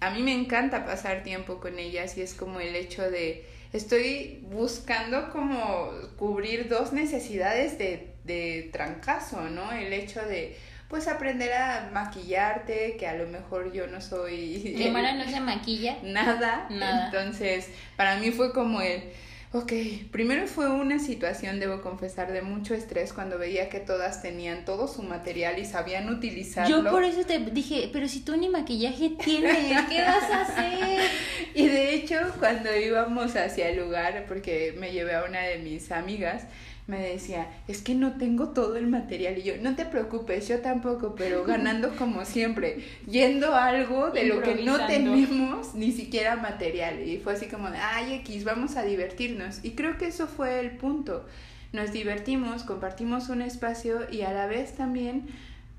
a 0.00 0.10
mí 0.10 0.22
me 0.22 0.34
encanta 0.34 0.84
pasar 0.84 1.22
tiempo 1.22 1.60
con 1.60 1.78
ellas 1.78 2.18
y 2.18 2.22
es 2.22 2.34
como 2.34 2.60
el 2.60 2.76
hecho 2.76 3.10
de 3.10 3.46
estoy 3.72 4.44
buscando 4.50 5.30
como 5.30 5.90
cubrir 6.16 6.68
dos 6.68 6.92
necesidades 6.92 7.78
de, 7.78 8.14
de 8.24 8.70
trancazo, 8.72 9.42
¿no? 9.50 9.72
El 9.72 9.92
hecho 9.92 10.20
de 10.22 10.56
pues 10.88 11.06
aprender 11.06 11.52
a 11.52 11.90
maquillarte, 11.92 12.96
que 12.98 13.06
a 13.06 13.14
lo 13.14 13.26
mejor 13.28 13.72
yo 13.72 13.86
no 13.86 14.00
soy... 14.00 14.74
Xiomara 14.76 15.12
no 15.14 15.30
se 15.30 15.40
maquilla. 15.40 15.98
Nada. 16.02 16.66
Nada. 16.70 17.06
Entonces, 17.06 17.68
para 17.96 18.16
mí 18.16 18.30
fue 18.30 18.52
como 18.52 18.80
el... 18.80 19.02
Ok, 19.50 19.72
primero 20.10 20.46
fue 20.46 20.68
una 20.68 20.98
situación, 20.98 21.58
debo 21.58 21.80
confesar, 21.80 22.32
de 22.32 22.42
mucho 22.42 22.74
estrés 22.74 23.14
cuando 23.14 23.38
veía 23.38 23.70
que 23.70 23.80
todas 23.80 24.20
tenían 24.20 24.66
todo 24.66 24.86
su 24.88 25.02
material 25.02 25.58
y 25.58 25.64
sabían 25.64 26.10
utilizarlo. 26.10 26.84
Yo 26.84 26.90
por 26.90 27.02
eso 27.02 27.24
te 27.24 27.38
dije, 27.38 27.88
pero 27.90 28.08
si 28.08 28.20
tú 28.20 28.36
ni 28.36 28.50
maquillaje 28.50 29.10
tienes, 29.24 29.86
¿qué 29.88 30.02
vas 30.02 30.30
a 30.30 30.42
hacer? 30.42 31.00
y 31.54 31.66
de 31.66 31.94
hecho, 31.94 32.16
cuando 32.38 32.76
íbamos 32.76 33.36
hacia 33.36 33.70
el 33.70 33.78
lugar, 33.78 34.26
porque 34.28 34.74
me 34.78 34.92
llevé 34.92 35.14
a 35.14 35.24
una 35.24 35.40
de 35.40 35.58
mis 35.58 35.92
amigas, 35.92 36.42
me 36.88 37.06
decía, 37.06 37.46
es 37.68 37.82
que 37.82 37.94
no 37.94 38.16
tengo 38.16 38.48
todo 38.48 38.76
el 38.76 38.86
material. 38.86 39.36
Y 39.36 39.42
yo, 39.42 39.52
no 39.60 39.76
te 39.76 39.84
preocupes, 39.84 40.48
yo 40.48 40.60
tampoco, 40.60 41.14
pero 41.14 41.44
ganando 41.46 41.94
como 41.96 42.24
siempre, 42.24 42.78
yendo 43.06 43.54
a 43.54 43.66
algo 43.66 44.10
de 44.10 44.24
lo 44.24 44.42
que 44.42 44.54
no 44.64 44.86
tenemos 44.86 45.74
ni 45.74 45.92
siquiera 45.92 46.36
material. 46.36 47.06
Y 47.06 47.18
fue 47.18 47.34
así 47.34 47.46
como 47.46 47.70
de, 47.70 47.76
ay, 47.76 48.14
X, 48.14 48.42
vamos 48.42 48.76
a 48.76 48.84
divertirnos. 48.84 49.62
Y 49.62 49.72
creo 49.72 49.98
que 49.98 50.06
eso 50.06 50.26
fue 50.26 50.60
el 50.60 50.70
punto. 50.72 51.26
Nos 51.74 51.92
divertimos, 51.92 52.62
compartimos 52.62 53.28
un 53.28 53.42
espacio 53.42 54.10
y 54.10 54.22
a 54.22 54.32
la 54.32 54.46
vez 54.46 54.74
también... 54.74 55.26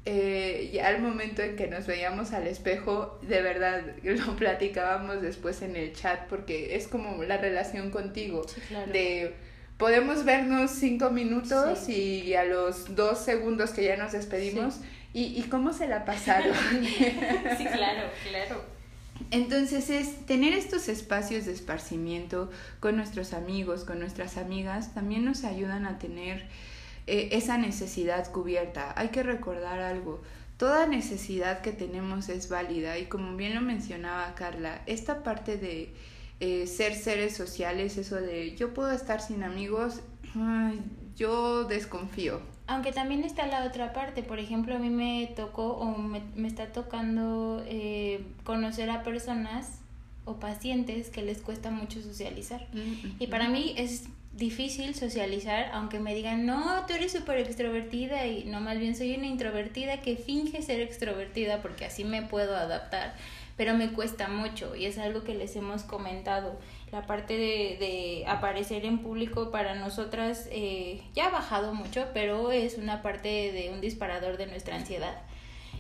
Eh, 0.06 0.72
ya 0.74 0.88
al 0.88 1.02
momento 1.02 1.44
en 1.44 1.56
que 1.58 1.68
nos 1.68 1.86
veíamos 1.86 2.32
al 2.32 2.48
espejo, 2.48 3.20
de 3.22 3.42
verdad 3.42 3.84
lo 4.04 4.36
platicábamos 4.38 5.22
después 5.22 5.62
en 5.62 5.76
el 5.76 5.94
chat 5.94 6.28
porque 6.30 6.78
es 6.78 6.88
como 6.88 7.22
la 7.24 7.38
relación 7.38 7.92
contigo 7.92 8.44
de 8.92 9.36
podemos 9.80 10.26
vernos 10.26 10.72
cinco 10.72 11.10
minutos 11.10 11.88
y 11.88 12.36
a 12.36 12.44
los 12.44 12.96
dos 12.96 13.18
segundos 13.18 13.72
que 13.72 13.86
ya 13.86 13.96
nos 13.96 14.12
despedimos, 14.12 14.82
y, 15.12 15.42
cómo 15.50 15.74
se 15.74 15.88
la 15.88 16.06
pasaron? 16.06 16.54
sí, 16.84 17.66
claro, 17.66 18.10
claro. 18.30 18.64
Entonces 19.32 19.90
es 19.90 20.26
tener 20.28 20.54
estos 20.54 20.88
espacios 20.88 21.46
de 21.46 21.54
esparcimiento 21.54 22.52
con 22.80 22.96
nuestros 22.96 23.34
amigos, 23.34 23.86
con 23.86 24.00
nuestras 24.00 24.38
amigas, 24.38 24.94
también 24.94 25.26
nos 25.26 25.44
ayudan 25.46 25.88
a 25.88 25.98
tener 25.98 26.46
eh, 27.08 27.30
esa 27.32 27.58
necesidad 27.58 28.32
cubierta. 28.32 28.94
Hay 28.98 29.10
que 29.10 29.24
recordar 29.24 29.80
algo, 29.80 30.22
toda 30.58 30.86
necesidad 30.86 31.62
que 31.62 31.72
tenemos 31.72 32.30
es 32.30 32.50
válida 32.50 32.98
y 33.00 33.06
como 33.06 33.36
bien 33.36 33.56
lo 33.56 33.62
mencionaba 33.62 34.36
Carla, 34.36 34.82
esta 34.86 35.24
parte 35.24 35.58
de 35.58 35.92
eh, 36.40 36.68
ser 36.68 36.96
seres 36.96 37.36
sociales, 37.36 37.98
eso 37.98 38.16
de 38.16 38.56
yo 38.56 38.74
puedo 38.74 38.92
estar 38.92 39.22
sin 39.22 39.44
amigos, 39.44 40.02
yo 41.16 41.66
desconfío. 41.66 42.40
Aunque 42.68 42.92
también 42.92 43.24
está 43.24 43.48
la 43.48 43.66
otra 43.66 43.94
parte, 43.94 44.24
por 44.24 44.40
ejemplo, 44.40 44.76
a 44.76 44.80
mí 44.80 44.90
me 44.90 45.32
tocó 45.36 45.74
o 45.74 45.98
me, 45.98 46.48
está 46.48 46.68
tocando 46.68 47.64
eh, 47.68 48.24
conocer 48.44 48.90
a 48.90 49.04
personas 49.04 49.80
o 50.26 50.36
pacientes 50.36 51.10
que 51.10 51.24
les 51.24 51.40
cuesta 51.40 51.72
mucho 51.72 52.02
socializar. 52.02 52.68
Mm, 52.74 53.22
y 53.22 53.28
para 53.28 53.50
mí 53.50 53.74
es 53.76 54.06
difícil 54.34 54.96
socializar, 54.96 55.70
aunque 55.74 56.00
me 56.00 56.14
digan, 56.14 56.46
no, 56.46 56.86
tú 56.88 56.94
eres 56.94 57.12
súper 57.12 57.40
extrovertida 57.40 58.28
y 58.28 58.46
no, 58.46 58.62
más 58.62 58.80
bien 58.80 58.96
soy 58.96 59.16
una 59.16 59.26
introvertida 59.26 60.02
que 60.02 60.16
finge 60.16 60.62
ser 60.62 60.80
extrovertida 60.80 61.62
porque 61.62 61.86
así 61.86 62.04
me 62.04 62.22
puedo 62.22 62.56
adaptar 62.56 63.16
pero 63.60 63.74
me 63.74 63.92
cuesta 63.92 64.30
mucho 64.30 64.74
y 64.74 64.86
es 64.86 64.98
algo 64.98 65.26
que 65.26 65.36
les 65.36 65.54
hemos 65.58 65.84
comentado. 65.84 66.58
La 66.94 67.06
parte 67.06 67.34
de, 67.34 67.76
de 67.78 68.24
aparecer 68.26 68.86
en 68.86 69.00
público 69.00 69.52
para 69.52 69.76
nosotras 69.76 70.48
eh, 70.50 71.02
ya 71.14 71.26
ha 71.26 71.30
bajado 71.30 71.74
mucho, 71.74 72.08
pero 72.14 72.54
es 72.54 72.78
una 72.78 73.02
parte 73.02 73.52
de 73.52 73.72
un 73.74 73.82
disparador 73.82 74.38
de 74.38 74.48
nuestra 74.48 74.78
ansiedad. 74.78 75.14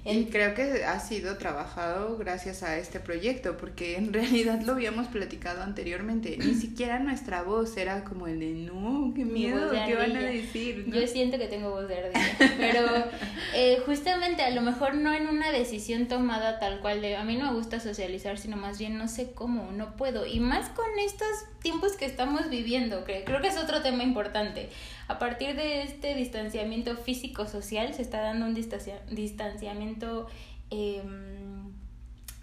Y 0.06 0.26
creo 0.26 0.54
que 0.56 0.86
ha 0.86 1.00
sido 1.00 1.38
trabajado 1.38 2.18
gracias 2.18 2.64
a 2.64 2.78
este 2.78 3.00
proyecto, 3.00 3.58
porque 3.58 3.98
en 3.98 4.14
realidad 4.14 4.62
lo 4.62 4.74
habíamos 4.74 5.08
platicado 5.08 5.62
anteriormente. 5.62 6.38
Ni 6.38 6.56
siquiera 6.56 7.00
nuestra 7.00 7.44
voz 7.44 7.76
era 7.78 8.04
como 8.04 8.28
el 8.28 8.40
de 8.40 8.52
no, 8.52 9.14
qué 9.16 9.26
miedo, 9.26 9.72
qué 9.86 9.96
van 9.96 10.16
a 10.16 10.22
decir. 10.22 10.86
Yo 10.88 11.06
siento 11.08 11.38
que 11.38 11.48
tengo 11.48 11.72
voz 11.72 11.88
de 11.88 11.98
ardilla, 11.98 12.56
pero 12.58 12.86
eh, 13.56 13.82
justamente 13.86 14.44
a 14.44 14.50
lo 14.52 14.62
mejor 14.62 14.96
no 14.96 15.14
en 15.14 15.28
una 15.28 15.52
decisión 15.52 16.08
tomada 16.08 16.60
tal 16.60 16.80
cual 16.80 17.02
de 17.02 17.16
a 17.16 17.24
mí 17.24 17.36
no 17.36 17.52
me 17.52 17.58
gusta 17.58 17.80
socializar, 17.80 18.38
sino 18.38 18.58
más 18.58 18.80
bien 18.80 18.98
no 18.98 19.08
sé 19.08 19.32
cómo, 19.32 19.72
no 19.72 19.96
puedo. 19.96 20.26
Y 20.26 20.40
más 20.40 20.70
con 20.70 20.88
estos 21.00 21.28
tiempos 21.62 21.94
que 21.94 22.06
estamos 22.06 22.50
viviendo, 22.50 23.04
que 23.04 23.24
creo 23.24 23.42
que 23.42 23.48
es 23.48 23.58
otro 23.58 23.82
tema 23.82 24.04
importante. 24.04 24.70
A 25.10 25.18
partir 25.18 25.56
de 25.56 25.82
este 25.82 26.14
distanciamiento 26.14 26.96
físico-social 26.96 27.96
se 27.96 28.04
está 28.04 28.22
dando 28.22 28.46
un 28.46 28.54
distanciamiento 28.54 30.28
em, 30.70 31.74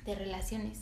de 0.04 0.14
relaciones. 0.16 0.78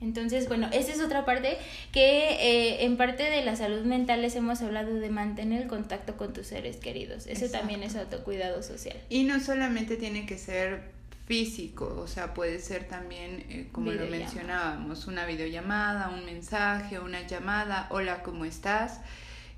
Entonces, 0.00 0.48
bueno, 0.48 0.70
esa 0.72 0.92
es 0.92 1.00
otra 1.02 1.26
parte 1.26 1.58
que 1.92 2.30
eh, 2.30 2.84
en 2.86 2.96
parte 2.96 3.24
de 3.24 3.44
la 3.44 3.54
salud 3.54 3.84
mental 3.84 4.22
les 4.22 4.34
hemos 4.34 4.62
hablado 4.62 4.94
de 4.94 5.10
mantener 5.10 5.60
el 5.60 5.68
contacto 5.68 6.16
con 6.16 6.32
tus 6.32 6.46
seres 6.46 6.78
queridos. 6.78 7.26
Eso 7.26 7.50
también 7.50 7.82
es 7.82 7.96
autocuidado 7.96 8.62
social. 8.62 8.96
Y 9.10 9.24
no 9.24 9.38
solamente 9.38 9.96
tiene 9.96 10.24
que 10.24 10.38
ser 10.38 10.90
físico, 11.26 12.00
o 12.02 12.06
sea, 12.06 12.32
puede 12.32 12.60
ser 12.60 12.88
también, 12.88 13.44
eh, 13.50 13.68
como 13.72 13.92
lo 13.92 14.06
mencionábamos, 14.06 15.06
una 15.06 15.26
videollamada, 15.26 16.08
un 16.08 16.24
mensaje, 16.24 16.98
una 16.98 17.26
llamada, 17.26 17.88
hola, 17.90 18.22
¿cómo 18.22 18.46
estás? 18.46 19.00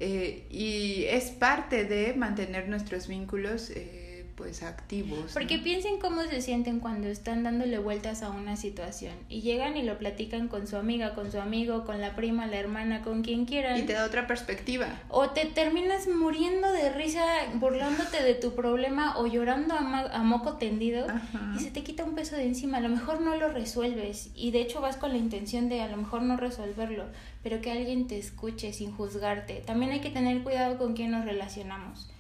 Eh, 0.01 0.47
y 0.51 1.05
es 1.05 1.31
parte 1.31 1.85
de 1.85 2.15
mantener 2.15 2.69
nuestros 2.69 3.09
vínculos 3.09 3.71
eh, 3.71 4.09
pues 4.39 4.63
activos. 4.63 5.33
Porque 5.33 5.59
piensen 5.59 5.99
cómo 5.99 6.23
se 6.23 6.41
sienten 6.41 6.79
cuando 6.79 7.09
están 7.09 7.43
dándole 7.43 7.81
vueltas 7.81 8.23
a 8.23 8.31
una 8.31 8.57
situación 8.57 9.15
y 9.29 9.41
llegan 9.41 9.77
y 9.77 9.83
lo 9.83 9.99
platican 9.99 10.47
con 10.47 10.69
su 10.69 10.77
amiga, 10.77 11.17
con 11.17 11.33
su 11.33 11.41
amigo, 11.41 11.85
con 11.85 12.01
la 12.01 12.15
prima, 12.15 12.47
la 12.47 12.57
hermana, 12.57 13.03
con 13.03 13.23
quien 13.25 13.47
quieran. 13.47 13.77
Y 13.77 13.83
te 13.83 13.95
da 13.95 14.07
otra 14.07 14.29
perspectiva. 14.29 14.87
O 15.09 15.31
te 15.31 15.45
terminas 15.47 16.07
muriendo 16.07 16.71
de 16.73 16.91
risa 16.93 17.25
burlándote 17.55 18.23
de 18.23 18.35
tu 18.35 18.55
problema 18.55 19.19
o 19.19 19.27
llorando 19.27 19.75
a, 19.75 20.23
moco 20.23 20.53
tendido 20.53 21.09
y 21.57 21.59
se 21.59 21.73
te 21.73 21.83
quita 21.83 22.05
un 22.05 22.15
peso 22.15 22.37
de 22.37 22.45
encima. 22.45 22.77
A 22.77 22.81
lo 22.81 22.91
mejor 22.91 23.21
no 23.21 23.35
lo 23.35 23.49
resuelves 23.49 24.31
y 24.37 24.53
de 24.53 24.61
hecho 24.61 24.81
vas 24.81 24.97
con 24.97 25.11
la 25.11 25.19
intención 25.19 25.69
de 25.69 25.83
a 25.83 25.89
lo 25.89 25.97
mejor 25.97 26.23
no 26.23 26.37
resolverlo, 26.37 27.07
pero 27.43 27.61
que 27.61 27.71
alguien 27.73 28.07
te 28.07 28.19
escuche 28.19 28.73
sin 28.73 28.93
juzgarte. 28.93 29.63
También 29.67 29.93
hay 29.93 30.01
que 30.01 30.11
tener 30.11 30.43
cuidado 30.43 30.79
con 30.79 30.95
quién 30.95 31.11
nos 31.11 31.25
relacionamos 31.25 32.11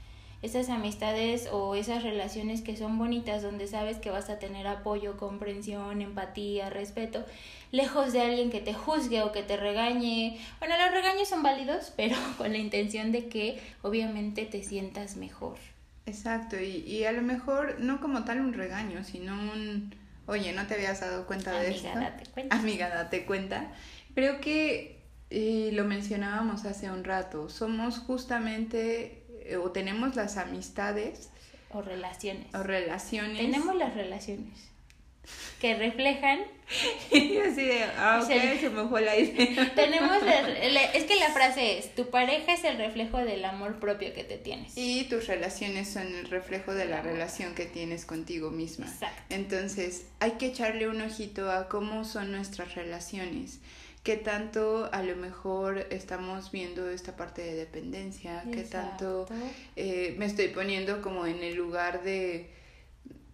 esas 0.40 0.68
amistades 0.68 1.48
o 1.50 1.74
esas 1.74 2.02
relaciones 2.04 2.62
que 2.62 2.76
son 2.76 2.96
bonitas 2.96 3.42
donde 3.42 3.66
sabes 3.66 3.98
que 3.98 4.10
vas 4.10 4.30
a 4.30 4.38
tener 4.38 4.66
apoyo, 4.68 5.16
comprensión, 5.16 6.00
empatía, 6.00 6.70
respeto, 6.70 7.24
lejos 7.72 8.12
de 8.12 8.20
alguien 8.20 8.50
que 8.50 8.60
te 8.60 8.72
juzgue 8.72 9.22
o 9.22 9.32
que 9.32 9.42
te 9.42 9.56
regañe. 9.56 10.38
Bueno, 10.60 10.76
los 10.76 10.92
regaños 10.92 11.28
son 11.28 11.42
válidos, 11.42 11.92
pero 11.96 12.16
con 12.36 12.52
la 12.52 12.58
intención 12.58 13.10
de 13.10 13.28
que 13.28 13.60
obviamente 13.82 14.46
te 14.46 14.62
sientas 14.62 15.16
mejor. 15.16 15.56
Exacto, 16.06 16.58
y, 16.58 16.84
y 16.86 17.04
a 17.04 17.12
lo 17.12 17.20
mejor 17.20 17.80
no 17.80 18.00
como 18.00 18.24
tal 18.24 18.40
un 18.40 18.54
regaño, 18.54 19.04
sino 19.04 19.34
un, 19.34 19.94
oye, 20.26 20.52
no 20.52 20.66
te 20.66 20.74
habías 20.74 21.00
dado 21.00 21.26
cuenta 21.26 21.58
de 21.58 21.70
esto. 21.72 21.88
Amiga, 21.88 22.10
date 22.10 22.30
cuenta. 22.30 22.56
Amiga, 22.58 22.88
date 22.88 23.26
cuenta. 23.26 23.72
Creo 24.14 24.40
que 24.40 24.97
y 25.30 25.70
lo 25.72 25.84
mencionábamos 25.84 26.64
hace 26.64 26.90
un 26.90 27.04
rato, 27.04 27.48
somos 27.48 27.98
justamente 27.98 29.24
eh, 29.44 29.56
o 29.56 29.70
tenemos 29.70 30.16
las 30.16 30.36
amistades. 30.36 31.30
O 31.70 31.82
relaciones. 31.82 32.46
O 32.54 32.62
relaciones. 32.62 33.38
Tenemos 33.38 33.74
las 33.76 33.94
relaciones 33.94 34.68
que 35.60 35.74
reflejan. 35.76 36.40
y 37.10 37.38
así 37.38 37.64
de, 37.64 37.84
ah, 37.96 38.20
ok, 38.24 38.60
se 38.60 38.70
me 38.70 38.88
fue 38.88 39.02
la 39.02 39.16
idea. 39.16 39.72
Tenemos, 39.74 40.18
es 40.22 41.04
que 41.04 41.16
la 41.16 41.30
frase 41.30 41.78
es, 41.78 41.94
tu 41.94 42.10
pareja 42.10 42.52
es 42.54 42.64
el 42.64 42.76
reflejo 42.76 43.18
del 43.18 43.44
amor 43.44 43.80
propio 43.80 44.12
que 44.14 44.24
te 44.24 44.36
tienes. 44.36 44.76
Y 44.76 45.04
tus 45.04 45.26
relaciones 45.26 45.88
son 45.88 46.06
el 46.06 46.28
reflejo 46.28 46.74
de 46.74 46.86
la 46.86 47.00
relación 47.00 47.54
que 47.54 47.66
tienes 47.66 48.04
contigo 48.04 48.50
misma. 48.50 48.86
Exacto. 48.86 49.22
Entonces, 49.30 50.06
hay 50.20 50.32
que 50.32 50.46
echarle 50.46 50.88
un 50.88 51.00
ojito 51.00 51.50
a 51.50 51.68
cómo 51.68 52.04
son 52.04 52.32
nuestras 52.32 52.74
relaciones 52.74 53.60
qué 54.08 54.16
tanto 54.16 54.88
a 54.90 55.02
lo 55.02 55.16
mejor 55.16 55.86
estamos 55.90 56.50
viendo 56.50 56.88
esta 56.88 57.14
parte 57.14 57.42
de 57.42 57.52
dependencia, 57.52 58.42
qué 58.50 58.62
tanto 58.62 59.26
eh, 59.76 60.14
me 60.16 60.24
estoy 60.24 60.48
poniendo 60.48 61.02
como 61.02 61.26
en 61.26 61.42
el 61.42 61.56
lugar 61.56 62.02
de 62.04 62.48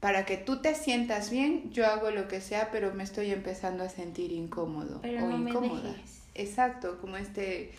para 0.01 0.27
que 0.27 0.37
tú 0.37 0.61
te 0.63 0.75
sientas 0.75 1.31
bien, 1.31 1.71
yo 1.71 1.87
hago 1.87 2.11
lo 2.11 2.27
que 2.27 2.41
sea, 2.41 2.73
pero 2.73 2.93
me 2.93 3.05
estoy 3.05 3.31
empezando 3.31 3.85
a 3.85 3.89
sentir 3.89 4.33
incómodo 4.33 5.01
o 5.05 5.07
incómoda. 5.07 5.95
Exacto, 6.35 6.99
como 7.01 7.19
este 7.19 7.71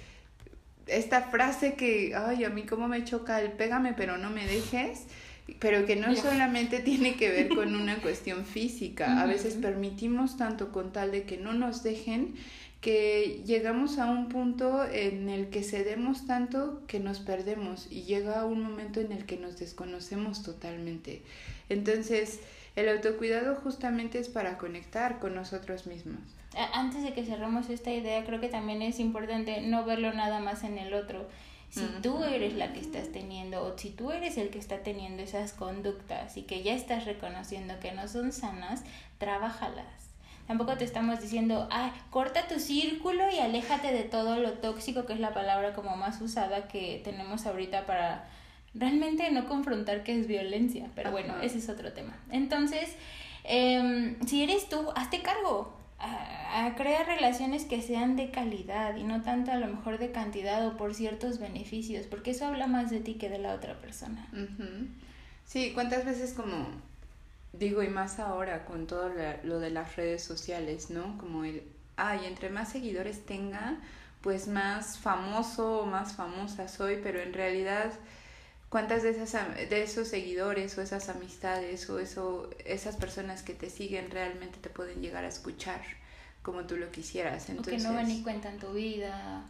esta 0.88 1.23
frase 1.23 1.73
que, 1.73 2.15
ay, 2.15 2.45
a 2.45 2.49
mí 2.49 2.63
cómo 2.63 2.88
me 2.88 3.03
choca 3.03 3.41
el 3.41 3.51
pégame, 3.51 3.91
pero 3.91 4.17
no 4.17 4.29
me 4.29 4.47
dejes, 4.47 5.08
pero 5.60 5.86
que 5.86 5.97
no 5.97 6.15
solamente 6.15 6.79
tiene 6.79 7.15
que 7.17 7.29
ver 7.29 7.49
con 7.49 7.75
una 7.75 7.97
cuestión 8.01 8.45
física, 8.45 9.21
a 9.21 9.25
veces 9.25 9.55
permitimos 9.55 10.38
tanto 10.38 10.71
con 10.71 10.93
tal 10.93 11.12
de 11.12 11.23
que 11.23 11.38
no 11.38 11.51
nos 11.51 11.84
dejen 11.84 12.36
que 12.85 13.41
llegamos 13.47 13.97
a 13.97 14.05
un 14.05 14.29
punto 14.29 14.85
en 14.85 15.27
el 15.27 15.49
que 15.49 15.63
cedemos 15.63 16.27
tanto 16.27 16.83
que 16.85 16.99
nos 16.99 17.17
perdemos 17.17 17.87
y 17.91 18.03
llega 18.03 18.45
un 18.45 18.61
momento 18.61 18.99
en 18.99 19.11
el 19.11 19.25
que 19.25 19.37
nos 19.37 19.57
desconocemos 19.57 20.43
totalmente. 20.43 21.23
Entonces, 21.67 22.41
el 22.75 22.87
autocuidado 22.89 23.55
justamente 23.55 24.19
es 24.19 24.29
para 24.29 24.59
conectar 24.59 25.17
con 25.17 25.33
nosotros 25.33 25.87
mismos. 25.87 26.19
Antes 26.73 27.01
de 27.01 27.15
que 27.15 27.25
cerremos 27.25 27.71
esta 27.71 27.91
idea, 27.91 28.23
creo 28.23 28.39
que 28.39 28.49
también 28.49 28.83
es 28.83 28.99
importante 28.99 29.61
no 29.61 29.83
verlo 29.83 30.13
nada 30.13 30.39
más 30.39 30.63
en 30.63 30.77
el 30.77 30.93
otro. 30.93 31.27
Si 31.71 31.87
tú 32.03 32.23
eres 32.23 32.53
la 32.53 32.71
que 32.71 32.81
estás 32.81 33.11
teniendo 33.11 33.63
o 33.63 33.75
si 33.75 33.89
tú 33.89 34.11
eres 34.11 34.37
el 34.37 34.51
que 34.51 34.59
está 34.59 34.83
teniendo 34.83 35.23
esas 35.23 35.53
conductas 35.53 36.37
y 36.37 36.43
que 36.43 36.61
ya 36.61 36.75
estás 36.75 37.05
reconociendo 37.05 37.79
que 37.79 37.93
no 37.93 38.07
son 38.07 38.31
sanas, 38.31 38.83
trabájalas. 39.17 40.04
Tampoco 40.47 40.77
te 40.77 40.86
estamos 40.86 41.21
diciendo, 41.21 41.67
ay, 41.71 41.91
corta 42.12 42.47
tu 42.47 42.60
círculo 42.60 43.23
y 43.31 43.39
aléjate 43.39 43.91
de 43.91 44.03
todo 44.03 44.38
lo 44.38 44.53
tóxico, 44.53 45.05
que 45.05 45.13
es 45.13 45.19
la 45.19 45.34
palabra 45.34 45.73
como 45.73 45.95
más 45.95 46.21
usada 46.21 46.67
que 46.67 47.01
tenemos 47.03 47.45
ahorita 47.45 47.86
para 47.86 48.27
realmente 48.75 49.31
no 49.31 49.47
confrontar 49.47 50.03
que 50.03 50.19
es 50.19 50.27
violencia, 50.27 50.89
pero 50.95 51.12
bueno, 51.12 51.36
ese 51.41 51.58
es 51.58 51.69
otro 51.69 51.93
tema. 51.93 52.15
Entonces, 52.29 52.95
em, 53.43 54.19
si 54.27 54.43
eres 54.43 54.69
tú, 54.69 54.91
hazte 54.95 55.21
cargo, 55.21 55.73
a, 55.97 56.73
crear 56.75 57.05
relaciones 57.05 57.65
que 57.65 57.81
sean 57.81 58.15
de 58.15 58.31
calidad 58.31 58.95
y 58.95 59.03
no 59.03 59.21
tanto 59.21 59.51
a 59.51 59.58
lo 59.58 59.67
mejor 59.67 59.97
de 59.97 60.12
cantidad 60.12 60.65
o 60.67 60.77
por 60.77 60.93
ciertos 60.93 61.39
beneficios, 61.39 62.05
porque 62.05 62.31
eso 62.31 62.45
habla 62.45 62.67
más 62.67 62.89
de 62.89 62.99
ti 62.99 63.15
que 63.15 63.29
de 63.29 63.39
la 63.39 63.53
otra 63.53 63.79
persona. 63.79 64.27
Sí, 65.45 65.71
¿cuántas 65.73 66.05
veces 66.05 66.34
como 66.34 66.67
digo 67.59 67.83
y 67.83 67.89
más 67.89 68.19
ahora 68.19 68.65
con 68.65 68.87
todo 68.87 69.11
lo 69.43 69.59
de 69.59 69.69
las 69.69 69.95
redes 69.95 70.23
sociales, 70.23 70.89
¿no? 70.89 71.17
Como 71.17 71.45
el, 71.45 71.63
ay, 71.97 72.25
entre 72.25 72.49
más 72.49 72.69
seguidores 72.69 73.25
tenga, 73.25 73.77
pues 74.21 74.47
más 74.47 74.97
famoso 74.97 75.81
o 75.81 75.85
más 75.85 76.13
famosa 76.13 76.67
soy, 76.67 76.99
pero 77.03 77.19
en 77.21 77.33
realidad 77.33 77.91
cuántas 78.69 79.03
de 79.03 79.11
esas 79.11 79.55
de 79.69 79.83
esos 79.83 80.07
seguidores 80.07 80.77
o 80.77 80.81
esas 80.81 81.09
amistades 81.09 81.89
o 81.89 81.99
eso 81.99 82.49
esas 82.65 82.95
personas 82.97 83.43
que 83.43 83.53
te 83.53 83.69
siguen 83.69 84.11
realmente 84.11 84.57
te 84.59 84.69
pueden 84.69 85.01
llegar 85.01 85.23
a 85.23 85.27
escuchar 85.27 85.81
como 86.41 86.65
tú 86.65 86.75
lo 86.75 86.91
quisieras 86.91 87.49
entonces 87.49 87.73
o 87.73 87.77
que 87.77 87.83
no 87.83 87.93
van 87.93 88.07
ni 88.07 88.21
cuentan 88.21 88.57
tu 88.57 88.73
vida 88.73 89.45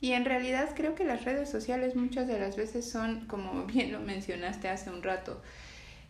y 0.00 0.12
en 0.12 0.24
realidad 0.24 0.70
creo 0.74 0.94
que 0.94 1.04
las 1.04 1.24
redes 1.24 1.50
sociales 1.50 1.96
muchas 1.96 2.28
de 2.28 2.38
las 2.38 2.56
veces 2.56 2.88
son 2.88 3.26
como 3.26 3.64
bien 3.66 3.92
lo 3.92 4.00
mencionaste 4.00 4.68
hace 4.68 4.90
un 4.90 5.02
rato 5.02 5.42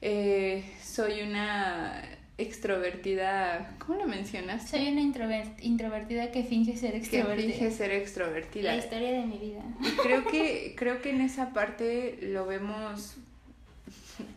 eh, 0.01 0.65
soy 0.83 1.23
una 1.23 2.03
extrovertida, 2.39 3.75
¿cómo 3.79 3.99
lo 3.99 4.07
mencionas? 4.07 4.69
Soy 4.69 4.89
una 4.89 5.01
introvertida 5.01 6.31
que 6.31 6.45
finge 6.45 6.77
ser 6.77 6.95
extrovertida. 6.95 7.47
Que 7.47 7.53
finge 7.53 7.71
ser 7.71 7.93
extrovertida. 7.93 8.73
La 8.73 8.77
historia 8.77 9.13
de 9.13 9.27
mi 9.27 9.39
vida. 9.39 9.63
Y 9.81 9.91
creo 9.97 10.27
que, 10.27 10.75
creo 10.77 11.01
que 11.01 11.11
en 11.11 11.23
esa 11.23 11.55
parte 11.55 12.19
lo 12.21 12.47
vemos, 12.47 13.17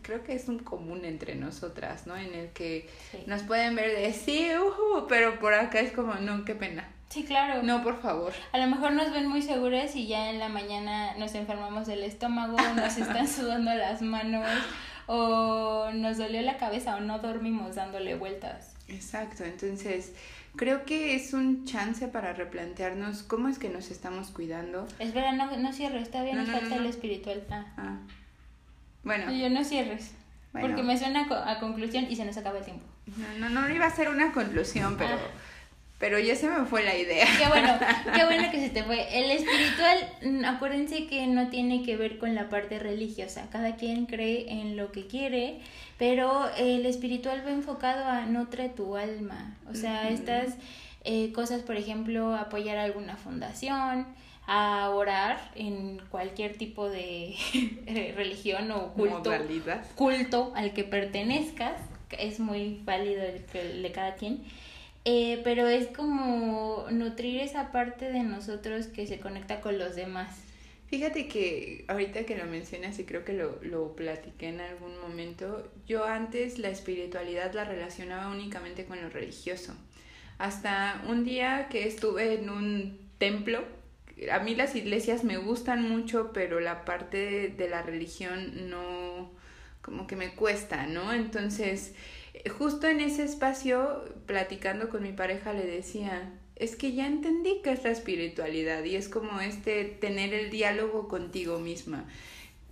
creo 0.02 0.24
que 0.24 0.34
es 0.34 0.48
un 0.48 0.60
común 0.60 1.04
entre 1.04 1.34
nosotras, 1.34 2.06
¿no? 2.06 2.16
En 2.16 2.34
el 2.34 2.48
que 2.48 2.88
nos 3.26 3.42
pueden 3.42 3.76
ver 3.76 3.94
de 3.94 4.12
sí, 4.14 4.48
uh, 4.56 5.06
pero 5.06 5.38
por 5.38 5.52
acá 5.52 5.80
es 5.80 5.92
como, 5.92 6.14
no, 6.14 6.44
qué 6.46 6.54
pena. 6.54 6.88
Sí, 7.10 7.24
claro. 7.24 7.62
No, 7.64 7.82
por 7.82 8.00
favor. 8.00 8.32
A 8.52 8.58
lo 8.58 8.68
mejor 8.68 8.92
nos 8.92 9.12
ven 9.12 9.26
muy 9.26 9.42
seguras 9.42 9.96
y 9.96 10.06
ya 10.06 10.30
en 10.30 10.38
la 10.38 10.48
mañana 10.48 11.16
nos 11.18 11.34
enfermamos 11.34 11.88
del 11.88 12.04
estómago, 12.04 12.56
nos 12.76 12.96
están 12.96 13.26
sudando 13.28 13.74
las 13.74 14.00
manos 14.00 14.46
o 15.12 15.90
nos 15.92 16.18
dolió 16.18 16.40
la 16.40 16.56
cabeza 16.56 16.94
o 16.94 17.00
no 17.00 17.18
dormimos 17.18 17.74
dándole 17.74 18.14
vueltas. 18.14 18.76
Exacto, 18.86 19.42
entonces 19.42 20.12
creo 20.54 20.84
que 20.84 21.16
es 21.16 21.32
un 21.32 21.64
chance 21.64 22.06
para 22.06 22.32
replantearnos 22.32 23.24
cómo 23.24 23.48
es 23.48 23.58
que 23.58 23.70
nos 23.70 23.90
estamos 23.90 24.28
cuidando. 24.30 24.86
Espera, 25.00 25.32
no, 25.32 25.56
no 25.56 25.72
cierres, 25.72 26.12
todavía 26.12 26.36
nos 26.36 26.48
falta 26.48 26.76
el 26.76 26.86
espiritual. 26.86 27.42
Ah. 27.50 27.64
ah. 27.76 27.96
Bueno. 29.02 29.32
Yo 29.32 29.50
no 29.50 29.64
cierres. 29.64 30.12
Porque 30.52 30.84
me 30.84 30.96
suena 30.96 31.26
a 31.44 31.58
conclusión 31.58 32.06
y 32.08 32.14
se 32.14 32.24
nos 32.24 32.36
acaba 32.36 32.58
el 32.58 32.64
tiempo. 32.64 32.84
No, 33.40 33.48
no, 33.48 33.62
no 33.62 33.74
iba 33.74 33.86
a 33.86 33.90
ser 33.90 34.10
una 34.10 34.30
conclusión, 34.30 34.96
pero... 34.96 35.14
Ah. 35.14 35.49
Pero 36.00 36.18
ya 36.18 36.34
se 36.34 36.48
me 36.48 36.64
fue 36.64 36.82
la 36.82 36.96
idea. 36.96 37.26
Qué 37.38 37.46
bueno, 37.46 37.78
qué 38.14 38.24
bueno 38.24 38.50
que 38.50 38.58
se 38.58 38.70
te 38.70 38.82
fue. 38.82 39.06
El 39.18 39.30
espiritual, 39.30 39.98
mm, 40.22 40.44
acuérdense 40.46 41.06
que 41.06 41.26
no 41.26 41.50
tiene 41.50 41.82
que 41.82 41.98
ver 41.98 42.16
con 42.16 42.34
la 42.34 42.48
parte 42.48 42.78
religiosa. 42.78 43.48
Cada 43.52 43.76
quien 43.76 44.06
cree 44.06 44.50
en 44.50 44.78
lo 44.78 44.92
que 44.92 45.06
quiere, 45.06 45.60
pero 45.98 46.48
el 46.56 46.86
espiritual 46.86 47.42
va 47.46 47.50
enfocado 47.50 48.06
a 48.06 48.24
nutre 48.24 48.70
tu 48.70 48.96
alma. 48.96 49.58
O 49.70 49.74
sea, 49.74 50.08
estas 50.08 50.54
eh, 51.04 51.32
cosas, 51.32 51.60
por 51.60 51.76
ejemplo, 51.76 52.34
apoyar 52.34 52.78
alguna 52.78 53.16
fundación, 53.16 54.06
a 54.46 54.88
orar 54.88 55.38
en 55.54 56.00
cualquier 56.08 56.56
tipo 56.56 56.88
de 56.88 57.36
religión 58.16 58.70
o 58.72 58.94
culto, 58.94 59.30
culto 59.96 60.52
al 60.56 60.72
que 60.72 60.82
pertenezcas, 60.82 61.74
es 62.18 62.40
muy 62.40 62.80
válido 62.84 63.22
el 63.22 63.82
de 63.82 63.92
cada 63.92 64.14
quien 64.14 64.42
eh, 65.04 65.40
pero 65.44 65.66
es 65.68 65.88
como 65.88 66.86
nutrir 66.90 67.40
esa 67.40 67.72
parte 67.72 68.10
de 68.10 68.22
nosotros 68.22 68.86
que 68.86 69.06
se 69.06 69.20
conecta 69.20 69.60
con 69.60 69.78
los 69.78 69.96
demás. 69.96 70.36
Fíjate 70.88 71.28
que 71.28 71.84
ahorita 71.86 72.24
que 72.24 72.36
lo 72.36 72.46
mencionas 72.46 72.98
y 72.98 73.04
creo 73.04 73.24
que 73.24 73.32
lo, 73.32 73.62
lo 73.62 73.94
platiqué 73.94 74.48
en 74.48 74.60
algún 74.60 75.00
momento, 75.00 75.70
yo 75.86 76.04
antes 76.04 76.58
la 76.58 76.68
espiritualidad 76.68 77.52
la 77.54 77.64
relacionaba 77.64 78.28
únicamente 78.28 78.84
con 78.86 79.00
lo 79.00 79.08
religioso. 79.08 79.74
Hasta 80.38 81.04
un 81.06 81.24
día 81.24 81.68
que 81.70 81.86
estuve 81.86 82.34
en 82.34 82.50
un 82.50 82.98
templo, 83.18 83.62
a 84.32 84.40
mí 84.40 84.54
las 84.54 84.74
iglesias 84.74 85.24
me 85.24 85.36
gustan 85.38 85.88
mucho, 85.88 86.32
pero 86.32 86.60
la 86.60 86.84
parte 86.84 87.48
de 87.48 87.68
la 87.68 87.82
religión 87.82 88.68
no, 88.68 89.30
como 89.82 90.06
que 90.06 90.16
me 90.16 90.34
cuesta, 90.34 90.86
¿no? 90.86 91.12
Entonces, 91.12 91.94
justo 92.48 92.86
en 92.86 93.00
ese 93.00 93.24
espacio, 93.24 94.04
platicando 94.26 94.88
con 94.88 95.02
mi 95.02 95.12
pareja, 95.12 95.52
le 95.52 95.66
decía, 95.66 96.32
es 96.56 96.76
que 96.76 96.92
ya 96.92 97.06
entendí 97.06 97.60
que 97.62 97.72
es 97.72 97.84
la 97.84 97.90
espiritualidad 97.90 98.84
y 98.84 98.96
es 98.96 99.08
como 99.08 99.40
este 99.40 99.84
tener 99.84 100.32
el 100.34 100.50
diálogo 100.50 101.08
contigo 101.08 101.58
misma. 101.58 102.06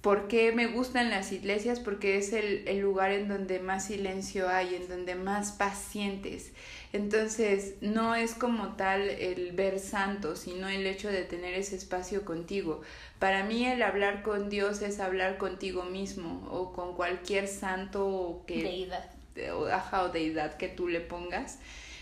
¿Por 0.02 0.28
qué 0.28 0.52
me 0.52 0.68
gustan 0.68 1.10
las 1.10 1.32
iglesias? 1.32 1.80
Porque 1.80 2.18
es 2.18 2.32
el, 2.32 2.68
el, 2.68 2.78
lugar 2.78 3.10
en 3.10 3.26
donde 3.26 3.58
más 3.58 3.86
silencio 3.86 4.48
hay, 4.48 4.76
en 4.76 4.88
donde 4.88 5.16
más 5.16 5.52
pacientes. 5.52 6.52
Entonces, 6.92 7.74
no 7.80 8.14
es 8.14 8.34
como 8.34 8.76
tal 8.76 9.10
el 9.10 9.52
ver 9.52 9.80
santo, 9.80 10.36
sino 10.36 10.68
el 10.68 10.86
hecho 10.86 11.08
de 11.08 11.24
tener 11.24 11.54
ese 11.54 11.74
espacio 11.74 12.24
contigo. 12.24 12.80
Para 13.18 13.42
mí 13.44 13.66
el 13.66 13.82
hablar 13.82 14.22
con 14.22 14.48
Dios 14.48 14.82
es 14.82 15.00
hablar 15.00 15.36
contigo 15.36 15.82
mismo 15.82 16.46
o 16.48 16.72
con 16.72 16.94
cualquier 16.94 17.48
santo 17.48 18.44
que... 18.46 18.62
Deidad 18.62 19.17
o, 19.52 20.08
deidad 20.08 20.56
que 20.56 20.68
tú 20.68 20.88
le 20.88 21.00
pongas. 21.00 21.58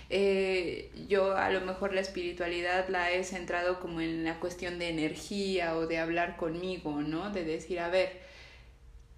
Eh, 0.09 0.91
yo 1.09 1.37
a 1.37 1.51
lo 1.51 1.61
mejor 1.63 1.93
la 1.93 2.01
espiritualidad 2.01 2.89
la 2.89 3.11
he 3.11 3.25
centrado 3.25 3.81
como 3.81 4.01
en 4.01 4.23
la 4.25 4.39
cuestión 4.39 4.79
de 4.79 4.89
energía 4.89 5.77
o 5.77 5.87
de 5.87 5.99
hablar 5.99 6.37
conmigo, 6.37 7.03
¿no? 7.03 7.31
De 7.31 7.45
decir, 7.45 7.81
a 7.81 7.89
ver, 7.89 8.21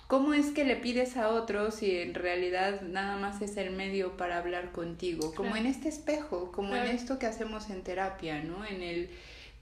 ¿cómo 0.07 0.33
es 0.33 0.47
que 0.51 0.65
le 0.65 0.77
pides 0.77 1.19
a 1.19 1.29
otro 1.29 1.71
si 1.71 1.99
en 1.99 2.15
realidad 2.15 2.81
nada 2.81 3.19
más 3.19 3.43
es 3.43 3.57
el 3.59 3.71
medio 3.71 4.17
para 4.17 4.39
hablar 4.39 4.73
contigo? 4.73 5.35
Como 5.35 5.57
en 5.57 5.67
este 5.67 5.89
espejo, 5.89 6.53
como 6.53 6.75
en 6.75 6.87
esto 6.87 7.19
que 7.19 7.27
hacemos 7.27 7.69
en 7.69 7.83
terapia, 7.83 8.43
¿no? 8.43 8.65
En 8.65 8.83
el 8.83 9.11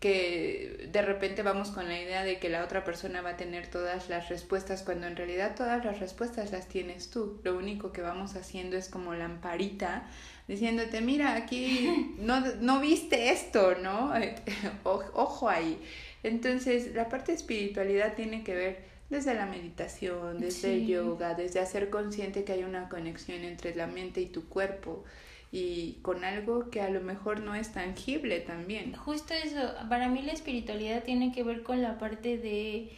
que 0.00 0.88
de 0.92 1.02
repente 1.02 1.42
vamos 1.42 1.70
con 1.70 1.88
la 1.88 1.98
idea 1.98 2.22
de 2.22 2.38
que 2.38 2.50
la 2.50 2.62
otra 2.64 2.84
persona 2.84 3.22
va 3.22 3.30
a 3.30 3.36
tener 3.36 3.68
todas 3.68 4.08
las 4.10 4.28
respuestas 4.28 4.82
cuando 4.82 5.06
en 5.06 5.16
realidad 5.16 5.54
todas 5.56 5.84
las 5.84 6.00
respuestas 6.00 6.52
las 6.52 6.68
tienes 6.68 7.10
tú. 7.10 7.40
Lo 7.44 7.56
único 7.56 7.92
que 7.92 8.02
vamos 8.02 8.36
haciendo 8.36 8.76
es 8.76 8.88
como 8.88 9.14
lamparita 9.14 10.06
diciéndote, 10.48 11.00
mira, 11.00 11.34
aquí 11.34 12.14
no, 12.18 12.40
no 12.60 12.80
viste 12.80 13.30
esto, 13.30 13.74
¿no? 13.76 14.12
Ojo 14.84 15.48
ahí. 15.48 15.78
Entonces, 16.22 16.94
la 16.94 17.08
parte 17.08 17.32
de 17.32 17.38
espiritualidad 17.38 18.14
tiene 18.14 18.44
que 18.44 18.54
ver 18.54 18.84
desde 19.08 19.34
la 19.34 19.46
meditación, 19.46 20.40
desde 20.40 20.74
el 20.74 20.86
yoga, 20.86 21.34
desde 21.34 21.60
hacer 21.60 21.90
consciente 21.90 22.44
que 22.44 22.52
hay 22.52 22.64
una 22.64 22.88
conexión 22.88 23.44
entre 23.44 23.74
la 23.74 23.86
mente 23.86 24.20
y 24.20 24.26
tu 24.26 24.48
cuerpo 24.48 25.04
y 25.52 25.98
con 26.02 26.24
algo 26.24 26.70
que 26.70 26.80
a 26.80 26.90
lo 26.90 27.00
mejor 27.00 27.40
no 27.40 27.54
es 27.54 27.72
tangible 27.72 28.40
también. 28.40 28.94
Justo 28.94 29.32
eso, 29.34 29.74
para 29.88 30.08
mí 30.08 30.22
la 30.22 30.32
espiritualidad 30.32 31.04
tiene 31.04 31.32
que 31.32 31.42
ver 31.42 31.62
con 31.62 31.82
la 31.82 31.98
parte 31.98 32.36
de 32.36 32.90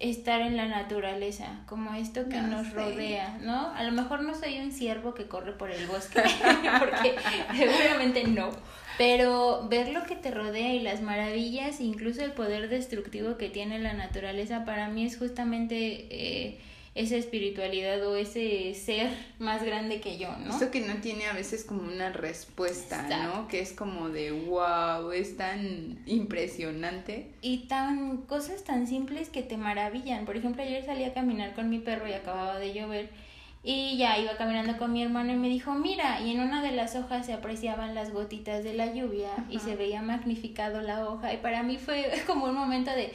estar 0.00 0.40
en 0.40 0.56
la 0.56 0.66
naturaleza, 0.66 1.60
como 1.66 1.94
esto 1.94 2.28
que 2.28 2.40
nos 2.40 2.72
rodea, 2.72 3.38
¿no? 3.42 3.70
A 3.74 3.82
lo 3.82 3.92
mejor 3.92 4.22
no 4.22 4.34
soy 4.34 4.58
un 4.58 4.72
ciervo 4.72 5.12
que 5.12 5.26
corre 5.26 5.52
por 5.52 5.70
el 5.70 5.86
bosque, 5.86 6.22
porque 6.80 7.16
seguramente 7.54 8.24
no, 8.26 8.50
pero 8.96 9.68
ver 9.68 9.90
lo 9.90 10.04
que 10.04 10.16
te 10.16 10.30
rodea 10.30 10.72
y 10.72 10.80
las 10.80 11.02
maravillas, 11.02 11.80
incluso 11.80 12.24
el 12.24 12.32
poder 12.32 12.70
destructivo 12.70 13.36
que 13.36 13.50
tiene 13.50 13.78
la 13.78 13.92
naturaleza, 13.92 14.64
para 14.64 14.88
mí 14.88 15.04
es 15.04 15.18
justamente... 15.18 16.06
Eh, 16.10 16.58
esa 16.94 17.16
espiritualidad 17.16 18.04
o 18.06 18.16
ese 18.16 18.74
ser 18.74 19.10
más 19.38 19.62
grande 19.62 20.00
que 20.00 20.18
yo, 20.18 20.36
¿no? 20.38 20.50
Esto 20.50 20.70
que 20.72 20.80
no 20.80 20.96
tiene 20.96 21.26
a 21.26 21.32
veces 21.32 21.64
como 21.64 21.82
una 21.82 22.10
respuesta, 22.10 23.02
¿no? 23.08 23.46
Que 23.46 23.60
es 23.60 23.72
como 23.72 24.08
de 24.08 24.32
wow, 24.32 25.12
es 25.12 25.36
tan 25.36 26.00
impresionante. 26.06 27.30
Y 27.42 27.68
tan 27.68 28.18
cosas 28.22 28.64
tan 28.64 28.88
simples 28.88 29.28
que 29.28 29.42
te 29.42 29.56
maravillan. 29.56 30.24
Por 30.24 30.36
ejemplo, 30.36 30.62
ayer 30.62 30.84
salí 30.84 31.04
a 31.04 31.14
caminar 31.14 31.54
con 31.54 31.70
mi 31.70 31.78
perro 31.78 32.08
y 32.08 32.12
acababa 32.12 32.58
de 32.58 32.74
llover. 32.74 33.10
Y 33.62 33.98
ya 33.98 34.18
iba 34.18 34.36
caminando 34.38 34.78
con 34.78 34.92
mi 34.92 35.02
hermano 35.02 35.32
y 35.32 35.36
me 35.36 35.48
dijo, 35.48 35.74
mira, 35.74 36.22
y 36.22 36.30
en 36.30 36.40
una 36.40 36.62
de 36.62 36.72
las 36.72 36.96
hojas 36.96 37.26
se 37.26 37.34
apreciaban 37.34 37.94
las 37.94 38.10
gotitas 38.10 38.64
de 38.64 38.72
la 38.72 38.92
lluvia 38.94 39.28
y 39.50 39.58
se 39.58 39.76
veía 39.76 40.00
magnificado 40.00 40.80
la 40.80 41.06
hoja. 41.06 41.34
Y 41.34 41.36
para 41.36 41.62
mí 41.62 41.76
fue 41.76 42.10
como 42.26 42.46
un 42.46 42.54
momento 42.54 42.90
de, 42.90 43.12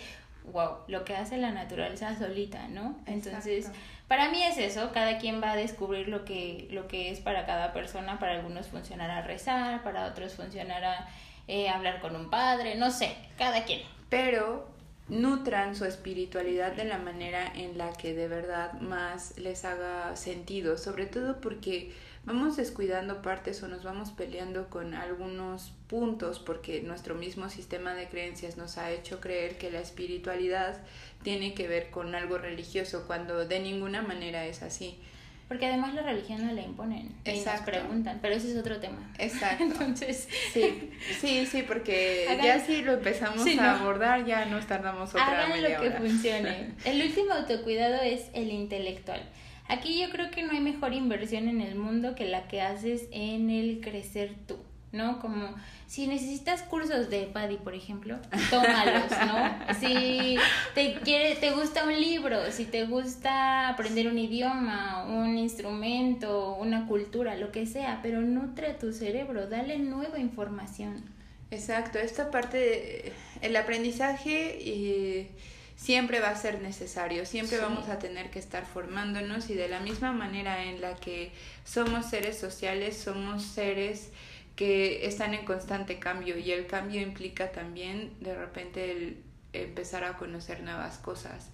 wow, 0.52 0.78
lo 0.88 1.04
que 1.06 1.16
hace 1.16 1.38
la 1.38 1.52
naturaleza 1.52 2.18
solita, 2.18 2.68
¿no? 2.68 2.98
Entonces, 3.06 3.70
para 4.08 4.30
mí 4.30 4.42
es 4.44 4.58
eso, 4.58 4.92
cada 4.94 5.18
quien 5.18 5.42
va 5.42 5.52
a 5.52 5.56
descubrir 5.56 6.08
lo 6.08 6.26
que, 6.26 6.68
lo 6.72 6.88
que 6.88 7.12
es 7.12 7.20
para 7.20 7.46
cada 7.46 7.74
persona, 7.74 8.20
para 8.20 8.34
algunos 8.34 8.68
funcionará 8.68 9.22
rezar, 9.22 9.84
para 9.84 10.06
otros 10.06 10.34
funcionará 10.34 11.08
eh, 11.48 11.70
hablar 11.70 12.02
con 12.02 12.16
un 12.16 12.30
padre, 12.30 12.76
no 12.76 12.92
sé, 12.92 13.16
cada 13.38 13.66
quien. 13.66 13.82
Pero 14.10 14.68
nutran 15.08 15.76
su 15.76 15.86
espiritualidad 15.86 16.74
de 16.74 16.86
la 16.86 16.98
manera 16.98 17.52
en 17.54 17.78
la 17.78 17.94
que 17.94 18.14
de 18.14 18.28
verdad 18.28 18.74
más 18.74 19.38
les 19.38 19.66
haga 19.66 20.16
sentido, 20.16 20.78
sobre 20.78 21.06
todo 21.06 21.42
porque 21.42 21.94
vamos 22.26 22.58
descuidando 22.58 23.22
partes 23.22 23.62
o 23.64 23.68
nos 23.68 23.84
vamos 23.84 24.12
peleando 24.12 24.70
con 24.70 24.94
algunos 24.94 25.74
puntos 25.88 26.40
porque 26.40 26.82
nuestro 26.82 27.16
mismo 27.16 27.50
sistema 27.50 27.94
de 27.94 28.08
creencias 28.08 28.58
nos 28.58 28.78
ha 28.78 28.92
hecho 28.92 29.20
creer 29.20 29.58
que 29.58 29.72
la 29.72 29.80
espiritualidad 29.80 30.78
tiene 31.24 31.54
que 31.54 31.68
ver 31.68 31.90
con 31.92 32.16
algo 32.16 32.38
religioso 32.38 33.06
cuando 33.08 33.46
de 33.46 33.60
ninguna 33.60 34.02
manera 34.02 34.46
es 34.46 34.64
así. 34.64 35.00
Porque 35.48 35.68
además 35.68 35.94
la 35.94 36.02
religión 36.02 36.44
no 36.44 36.52
la 36.54 36.64
imponen 36.64 37.14
y 37.24 37.40
nos 37.40 37.62
preguntan, 37.62 38.18
pero 38.20 38.34
ese 38.34 38.52
es 38.52 38.58
otro 38.58 38.80
tema. 38.80 39.12
Exacto. 39.20 39.64
Entonces, 39.66 40.28
sí, 40.52 40.90
sí, 41.22 41.46
sí, 41.46 41.62
porque 41.62 42.26
ya 42.44 42.60
si 42.60 42.82
lo 42.82 42.94
empezamos 42.94 43.46
a 43.60 43.80
abordar 43.80 44.26
ya 44.26 44.46
nos 44.46 44.66
tardamos 44.66 45.12
otra 45.12 45.44
Hagan 45.44 45.62
lo 45.62 45.82
que 45.82 45.92
funcione. 45.92 46.72
El 46.86 47.04
último 47.04 47.34
autocuidado 47.34 48.02
es 48.02 48.26
el 48.34 48.50
intelectual. 48.50 49.22
Aquí 49.68 50.00
yo 50.00 50.10
creo 50.10 50.30
que 50.30 50.44
no 50.44 50.52
hay 50.52 50.60
mejor 50.60 50.94
inversión 50.94 51.48
en 51.48 51.60
el 51.60 51.76
mundo 51.76 52.14
que 52.16 52.26
la 52.26 52.48
que 52.48 52.62
haces 52.62 53.08
en 53.12 53.50
el 53.50 53.82
crecer 53.82 54.36
tú, 54.48 54.58
¿no? 54.92 55.20
Como 55.20 55.56
si 55.88 56.06
necesitas 56.06 56.62
cursos 56.62 57.10
de 57.10 57.24
PADI, 57.24 57.58
por 57.58 57.74
ejemplo, 57.74 58.18
tómalos, 58.52 59.12
¿no? 59.26 59.74
Si 59.80 60.38
te 60.76 60.96
quiere, 61.04 61.36
te 61.36 61.52
gusta 61.52 61.84
un 61.84 62.00
libro, 62.00 62.52
si 62.52 62.66
te 62.66 62.86
gusta 62.86 63.70
aprender 63.70 64.08
un 64.08 64.20
idioma, 64.20 65.06
un 65.08 65.38
instrumento, 65.38 66.56
una 66.56 66.86
cultura, 66.86 67.36
lo 67.36 67.52
que 67.52 67.66
sea, 67.66 68.00
pero 68.04 68.22
nutre 68.22 68.68
a 68.68 68.78
tu 68.78 68.94
cerebro, 68.94 69.48
dale 69.48 69.80
nueva 69.80 70.20
información. 70.20 71.04
Exacto, 71.50 71.98
esta 71.98 72.30
parte, 72.30 73.14
el 73.42 73.56
aprendizaje 73.56 74.60
y 74.62 75.30
siempre 75.76 76.20
va 76.20 76.30
a 76.30 76.36
ser 76.36 76.62
necesario, 76.62 77.26
siempre 77.26 77.58
vamos 77.60 77.90
a 77.90 78.00
tener 78.00 78.30
que 78.30 78.40
estar 78.40 78.66
formándonos 78.66 79.50
y 79.50 79.56
de 79.56 79.68
la 79.68 79.80
misma 79.80 80.12
manera 80.14 80.64
en 80.64 80.82
la 80.82 80.96
que 80.96 81.32
somos 81.64 82.10
seres 82.10 82.38
sociales, 82.38 82.98
somos 82.98 83.44
seres 83.44 84.10
que 84.56 85.06
están 85.06 85.34
en 85.34 85.46
constante 85.46 86.00
cambio 86.00 86.38
y 86.38 86.52
el 86.52 86.66
cambio 86.66 87.02
implica 87.02 87.52
también 87.52 88.14
de 88.22 88.36
repente 88.36 88.92
el 88.92 89.18
empezar 89.54 90.04
a 90.04 90.18
conocer 90.18 90.64
nuevas 90.64 90.98
cosas. 90.98 91.50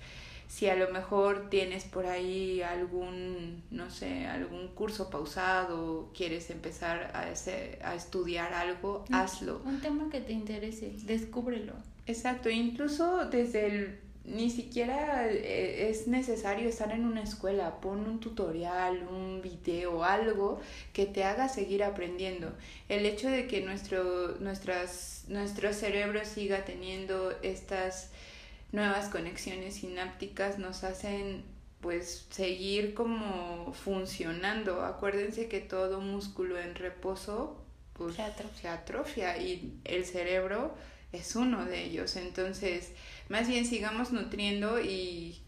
Si 0.47 0.67
a 0.67 0.75
lo 0.75 0.89
mejor 0.89 1.49
tienes 1.49 1.85
por 1.85 2.05
ahí 2.05 2.61
algún, 2.61 3.63
no 3.71 3.89
sé, 3.89 4.27
algún 4.27 4.67
curso 4.67 5.09
pausado, 5.09 6.11
quieres 6.13 6.49
empezar 6.49 7.11
a, 7.13 7.21
a 7.87 7.95
estudiar 7.95 8.53
algo, 8.53 9.05
hazlo. 9.11 9.61
Un 9.63 9.79
tema 9.79 10.09
que 10.11 10.19
te 10.19 10.33
interese, 10.33 10.93
descúbrelo. 11.03 11.73
Exacto, 12.05 12.49
incluso 12.49 13.25
desde 13.29 13.65
el 13.67 13.99
ni 14.23 14.49
siquiera 14.49 15.27
eh, 15.27 15.89
es 15.89 16.07
necesario 16.07 16.69
estar 16.69 16.91
en 16.91 17.05
una 17.05 17.23
escuela, 17.23 17.81
pon 17.81 17.99
un 18.01 18.19
tutorial, 18.19 19.07
un 19.09 19.41
video, 19.41 20.03
algo 20.03 20.61
que 20.93 21.05
te 21.05 21.23
haga 21.23 21.49
seguir 21.49 21.83
aprendiendo. 21.83 22.53
El 22.87 23.05
hecho 23.05 23.29
de 23.29 23.47
que 23.47 23.61
nuestro, 23.61 24.37
nuestras, 24.39 25.25
nuestro 25.27 25.73
cerebro 25.73 26.23
siga 26.23 26.65
teniendo 26.65 27.31
estas 27.41 28.11
nuevas 28.71 29.09
conexiones 29.09 29.75
sinápticas 29.75 30.57
nos 30.57 30.83
hacen 30.83 31.43
pues 31.81 32.27
seguir 32.29 32.93
como 32.93 33.73
funcionando. 33.73 34.83
Acuérdense 34.83 35.47
que 35.47 35.59
todo 35.59 35.99
músculo 35.99 36.59
en 36.59 36.75
reposo 36.75 37.57
pues, 37.93 38.15
se 38.61 38.67
atrofia 38.67 39.37
y 39.37 39.79
el 39.83 40.05
cerebro 40.05 40.75
es 41.11 41.35
uno 41.35 41.65
de 41.65 41.83
ellos. 41.83 42.15
Entonces, 42.15 42.91
más 43.31 43.47
bien 43.47 43.65
sigamos 43.65 44.11
nutriendo 44.11 44.79
y 44.81 45.41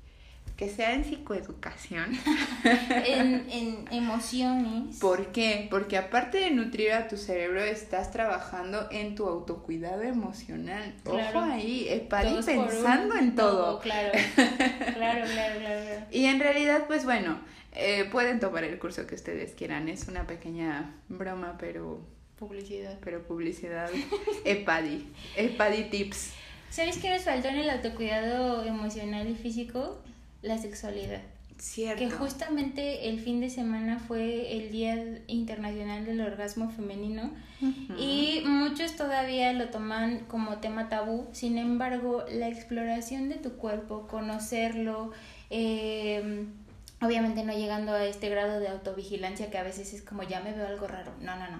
que 0.56 0.69
sea 0.69 0.93
en 0.93 1.04
psicoeducación. 1.04 2.17
en, 3.06 3.46
en 3.50 3.86
emociones. 3.91 4.98
¿Por 5.00 5.32
qué? 5.32 5.67
Porque 5.69 5.98
aparte 5.98 6.38
de 6.38 6.52
nutrir 6.52 6.93
a 6.93 7.08
tu 7.08 7.17
cerebro, 7.17 7.62
estás 7.62 8.12
trabajando 8.12 8.88
en 8.89 9.15
tu 9.15 9.28
autocuidado 9.28 10.02
emocional. 10.04 10.93
Ojo 11.06 11.39
ahí, 11.39 11.88
Epadi 11.89 12.41
pensando 12.43 13.15
en 13.15 13.36
todo. 13.36 13.80
Claro. 13.84 14.12
claro, 14.93 15.26
claro, 15.26 15.60
claro, 15.60 16.06
Y 16.12 16.26
en 16.26 16.39
realidad, 16.39 16.86
pues 16.88 17.04
bueno, 17.04 17.39
eh, 17.74 18.08
pueden 18.12 18.39
tomar 18.39 18.63
el 18.63 18.80
curso 18.80 19.06
que 19.08 19.15
ustedes 19.15 19.52
quieran. 19.54 19.89
Es 19.89 20.08
una 20.08 20.26
pequeña 20.26 20.96
broma, 21.10 21.58
pero... 21.60 22.00
Publicidad. 22.38 22.98
Pero 23.04 23.24
publicidad. 23.24 23.89
Epadi. 24.46 25.12
Epadi 25.36 25.86
Tips. 25.89 26.34
¿Sabes 26.73 26.97
qué 26.97 27.12
nos 27.12 27.21
faltó 27.21 27.49
en 27.49 27.57
el 27.57 27.69
autocuidado 27.69 28.63
emocional 28.63 29.29
y 29.29 29.36
físico? 29.36 30.01
La 30.41 30.57
sexualidad. 30.57 31.21
Cierto. 31.59 31.99
Que 31.99 32.09
justamente 32.09 33.09
el 33.09 33.19
fin 33.19 33.39
de 33.41 33.51
semana 33.51 33.99
fue 33.99 34.57
el 34.57 34.71
Día 34.71 35.21
Internacional 35.27 36.03
del 36.03 36.19
Orgasmo 36.21 36.71
Femenino 36.71 37.29
y 37.99 38.41
muchos 38.47 38.95
todavía 38.95 39.53
lo 39.53 39.69
toman 39.69 40.21
como 40.21 40.57
tema 40.57 40.89
tabú. 40.89 41.27
Sin 41.31 41.59
embargo, 41.59 42.25
la 42.31 42.47
exploración 42.47 43.29
de 43.29 43.36
tu 43.36 43.51
cuerpo, 43.51 44.07
conocerlo, 44.07 45.12
eh, 45.51 46.47
obviamente 47.03 47.43
no 47.43 47.53
llegando 47.53 47.93
a 47.93 48.05
este 48.05 48.29
grado 48.29 48.59
de 48.59 48.69
autovigilancia 48.69 49.51
que 49.51 49.57
a 49.57 49.63
veces 49.63 49.93
es 49.93 50.01
como 50.01 50.23
ya 50.23 50.39
me 50.39 50.53
veo 50.53 50.67
algo 50.67 50.87
raro. 50.87 51.11
No, 51.19 51.35
no, 51.35 51.49
no. 51.49 51.59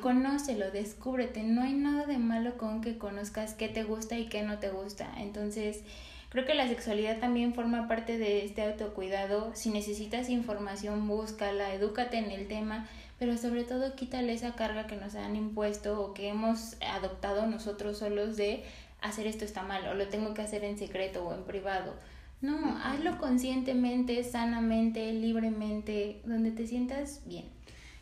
Conócelo, 0.00 0.70
descúbrete. 0.70 1.42
No 1.42 1.62
hay 1.62 1.72
nada 1.72 2.06
de 2.06 2.18
malo 2.18 2.58
con 2.58 2.80
que 2.80 2.98
conozcas 2.98 3.54
qué 3.54 3.68
te 3.68 3.84
gusta 3.84 4.18
y 4.18 4.28
qué 4.28 4.42
no 4.42 4.58
te 4.58 4.70
gusta. 4.70 5.10
Entonces, 5.18 5.82
creo 6.28 6.44
que 6.44 6.54
la 6.54 6.68
sexualidad 6.68 7.18
también 7.18 7.54
forma 7.54 7.88
parte 7.88 8.18
de 8.18 8.44
este 8.44 8.62
autocuidado. 8.62 9.52
Si 9.54 9.70
necesitas 9.70 10.28
información, 10.28 11.08
búscala, 11.08 11.72
edúcate 11.72 12.18
en 12.18 12.30
el 12.30 12.46
tema, 12.46 12.88
pero 13.18 13.36
sobre 13.38 13.64
todo 13.64 13.94
quítale 13.94 14.34
esa 14.34 14.54
carga 14.54 14.86
que 14.86 14.96
nos 14.96 15.14
han 15.14 15.36
impuesto 15.36 16.00
o 16.00 16.12
que 16.12 16.28
hemos 16.28 16.76
adoptado 16.80 17.46
nosotros 17.46 17.98
solos 17.98 18.36
de 18.36 18.64
hacer 19.00 19.26
esto 19.26 19.44
está 19.44 19.62
mal 19.62 19.86
o 19.88 19.94
lo 19.94 20.08
tengo 20.08 20.32
que 20.32 20.42
hacer 20.42 20.64
en 20.64 20.78
secreto 20.78 21.26
o 21.26 21.34
en 21.34 21.42
privado 21.44 21.94
no, 22.42 22.76
hazlo 22.82 23.18
conscientemente, 23.18 24.22
sanamente, 24.24 25.12
libremente, 25.12 26.20
donde 26.24 26.50
te 26.50 26.66
sientas 26.66 27.22
bien. 27.24 27.44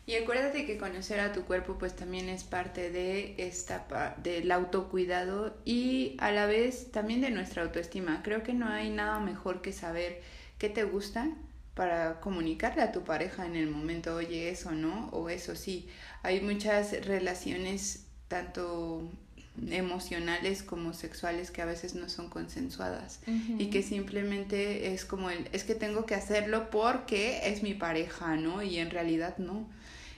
Y 0.07 0.15
acuérdate 0.15 0.65
que 0.65 0.77
conocer 0.77 1.19
a 1.19 1.31
tu 1.31 1.43
cuerpo 1.43 1.77
pues 1.77 1.95
también 1.95 2.27
es 2.27 2.43
parte 2.43 2.89
de 2.89 3.35
esta 3.37 4.15
del 4.21 4.51
autocuidado 4.51 5.55
y 5.63 6.17
a 6.19 6.31
la 6.31 6.47
vez 6.47 6.91
también 6.91 7.21
de 7.21 7.29
nuestra 7.29 7.61
autoestima. 7.61 8.21
Creo 8.23 8.41
que 8.41 8.53
no 8.53 8.67
hay 8.67 8.89
nada 8.89 9.19
mejor 9.19 9.61
que 9.61 9.71
saber 9.71 10.21
qué 10.57 10.69
te 10.69 10.83
gusta 10.83 11.29
para 11.75 12.19
comunicarle 12.19 12.81
a 12.81 12.91
tu 12.91 13.03
pareja 13.03 13.45
en 13.45 13.55
el 13.55 13.69
momento, 13.69 14.15
oye, 14.15 14.49
eso 14.49 14.71
no, 14.71 15.09
o 15.09 15.29
eso 15.29 15.55
sí. 15.55 15.87
Hay 16.23 16.41
muchas 16.41 17.05
relaciones 17.05 18.07
tanto 18.27 19.09
emocionales 19.69 20.63
como 20.63 20.93
sexuales 20.93 21.51
que 21.51 21.61
a 21.61 21.65
veces 21.65 21.95
no 21.95 22.09
son 22.09 22.29
consensuadas. 22.29 23.19
Y 23.57 23.69
que 23.69 23.83
simplemente 23.83 24.93
es 24.93 25.05
como 25.05 25.29
el 25.29 25.47
es 25.51 25.63
que 25.63 25.75
tengo 25.75 26.05
que 26.05 26.15
hacerlo 26.15 26.69
porque 26.69 27.49
es 27.49 27.63
mi 27.63 27.73
pareja, 27.73 28.35
¿no? 28.35 28.63
Y 28.63 28.77
en 28.77 28.89
realidad 28.89 29.37
no. 29.37 29.67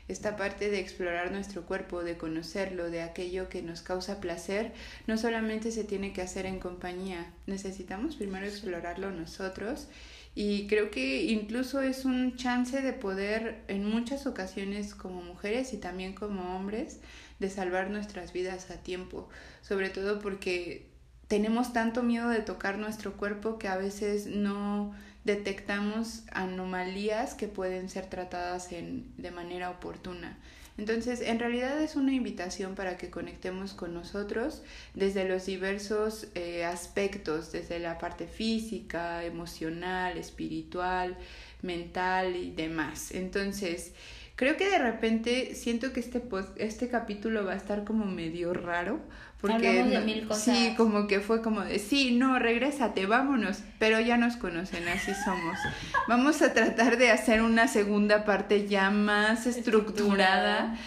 Esta 0.07 0.35
parte 0.35 0.69
de 0.69 0.79
explorar 0.79 1.31
nuestro 1.31 1.65
cuerpo, 1.65 2.03
de 2.03 2.17
conocerlo, 2.17 2.89
de 2.89 3.01
aquello 3.01 3.47
que 3.47 3.61
nos 3.61 3.81
causa 3.81 4.19
placer, 4.19 4.73
no 5.07 5.17
solamente 5.17 5.71
se 5.71 5.85
tiene 5.85 6.11
que 6.11 6.21
hacer 6.21 6.45
en 6.45 6.59
compañía, 6.59 7.31
necesitamos 7.47 8.17
primero 8.17 8.45
explorarlo 8.45 9.11
nosotros. 9.11 9.87
Y 10.35 10.67
creo 10.67 10.89
que 10.91 11.23
incluso 11.25 11.81
es 11.81 12.05
un 12.05 12.35
chance 12.35 12.81
de 12.81 12.91
poder 12.91 13.61
en 13.67 13.85
muchas 13.85 14.25
ocasiones 14.25 14.93
como 14.93 15.21
mujeres 15.21 15.73
y 15.73 15.77
también 15.77 16.13
como 16.13 16.55
hombres 16.55 16.99
de 17.39 17.49
salvar 17.49 17.89
nuestras 17.89 18.33
vidas 18.33 18.69
a 18.71 18.75
tiempo, 18.75 19.29
sobre 19.61 19.89
todo 19.89 20.19
porque 20.19 20.87
tenemos 21.27 21.73
tanto 21.73 22.03
miedo 22.03 22.29
de 22.29 22.41
tocar 22.41 22.77
nuestro 22.77 23.13
cuerpo 23.13 23.57
que 23.57 23.67
a 23.67 23.77
veces 23.77 24.27
no 24.27 24.93
detectamos 25.23 26.23
anomalías 26.31 27.33
que 27.33 27.47
pueden 27.47 27.89
ser 27.89 28.07
tratadas 28.07 28.71
en, 28.71 29.13
de 29.17 29.31
manera 29.31 29.69
oportuna. 29.69 30.37
Entonces, 30.77 31.21
en 31.21 31.39
realidad 31.39 31.79
es 31.81 31.95
una 31.95 32.13
invitación 32.13 32.73
para 32.73 32.97
que 32.97 33.11
conectemos 33.11 33.73
con 33.73 33.93
nosotros 33.93 34.63
desde 34.95 35.23
los 35.27 35.45
diversos 35.45 36.27
eh, 36.33 36.65
aspectos, 36.65 37.51
desde 37.51 37.77
la 37.77 37.99
parte 37.99 38.25
física, 38.25 39.23
emocional, 39.23 40.17
espiritual, 40.17 41.15
mental 41.61 42.35
y 42.35 42.51
demás. 42.51 43.11
Entonces, 43.11 43.93
Creo 44.35 44.57
que 44.57 44.67
de 44.67 44.79
repente 44.79 45.53
siento 45.53 45.93
que 45.93 45.99
este, 45.99 46.23
este 46.57 46.89
capítulo 46.89 47.45
va 47.45 47.53
a 47.53 47.55
estar 47.55 47.83
como 47.83 48.05
medio 48.05 48.53
raro. 48.53 48.99
Porque 49.39 49.83
de 49.83 49.99
mil 49.99 50.25
cosas. 50.27 50.43
Sí, 50.43 50.73
como 50.75 51.05
que 51.05 51.19
fue 51.19 51.41
como 51.41 51.61
de, 51.61 51.77
sí, 51.77 52.15
no, 52.15 52.39
regrésate, 52.39 53.05
vámonos. 53.05 53.59
Pero 53.77 53.99
ya 53.99 54.17
nos 54.17 54.37
conocen, 54.37 54.87
así 54.87 55.11
somos. 55.25 55.59
Vamos 56.07 56.41
a 56.41 56.53
tratar 56.53 56.97
de 56.97 57.11
hacer 57.11 57.41
una 57.41 57.67
segunda 57.67 58.25
parte 58.25 58.67
ya 58.67 58.89
más 58.89 59.45
estructurada. 59.45 60.79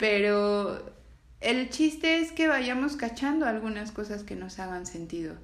Pero 0.00 0.92
el 1.40 1.70
chiste 1.70 2.18
es 2.18 2.32
que 2.32 2.48
vayamos 2.48 2.96
cachando 2.96 3.46
algunas 3.46 3.92
cosas 3.92 4.24
que 4.24 4.34
nos 4.34 4.58
hagan 4.58 4.86
sentido. 4.86 5.36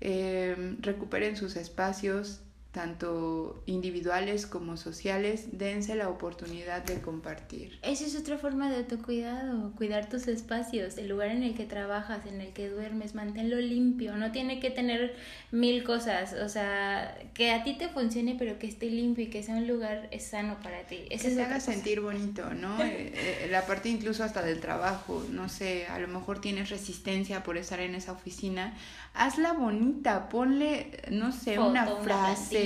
Eh, 0.00 0.76
recuperen 0.80 1.36
sus 1.36 1.56
espacios, 1.56 2.42
tanto 2.74 3.62
individuales 3.66 4.46
como 4.46 4.76
sociales, 4.76 5.46
dense 5.52 5.94
la 5.94 6.08
oportunidad 6.08 6.82
de 6.82 7.00
compartir. 7.00 7.78
Esa 7.82 8.04
es 8.04 8.16
otra 8.16 8.36
forma 8.36 8.68
de 8.68 8.78
autocuidado, 8.78 9.72
cuidar 9.76 10.08
tus 10.08 10.26
espacios, 10.26 10.98
el 10.98 11.08
lugar 11.08 11.28
en 11.28 11.44
el 11.44 11.54
que 11.54 11.66
trabajas, 11.66 12.26
en 12.26 12.40
el 12.40 12.52
que 12.52 12.68
duermes, 12.68 13.14
manténlo 13.14 13.58
limpio, 13.58 14.16
no 14.16 14.32
tiene 14.32 14.58
que 14.58 14.70
tener 14.70 15.14
mil 15.52 15.84
cosas, 15.84 16.32
o 16.32 16.48
sea, 16.48 17.16
que 17.32 17.52
a 17.52 17.62
ti 17.62 17.74
te 17.74 17.88
funcione 17.88 18.34
pero 18.36 18.58
que 18.58 18.66
esté 18.66 18.90
limpio 18.90 19.24
y 19.24 19.28
que 19.28 19.44
sea 19.44 19.54
un 19.54 19.68
lugar 19.68 20.10
sano 20.18 20.56
para 20.60 20.82
ti. 20.82 21.06
Eso 21.10 21.28
que 21.28 21.36
te 21.36 21.42
haga 21.42 21.60
sentir 21.60 22.00
bonito, 22.00 22.52
¿no? 22.54 22.74
Eh, 22.84 23.12
eh, 23.14 23.48
la 23.50 23.66
parte 23.66 23.88
incluso 23.88 24.24
hasta 24.24 24.42
del 24.42 24.60
trabajo, 24.60 25.24
no 25.30 25.48
sé, 25.48 25.86
a 25.86 25.98
lo 25.98 26.08
mejor 26.08 26.40
tienes 26.40 26.70
resistencia 26.70 27.42
por 27.42 27.56
estar 27.56 27.80
en 27.80 27.94
esa 27.94 28.12
oficina, 28.12 28.74
hazla 29.14 29.52
bonita, 29.52 30.28
ponle, 30.28 30.90
no 31.10 31.32
sé, 31.32 31.58
una 31.58 31.86
frase, 31.86 32.56
una, 32.56 32.63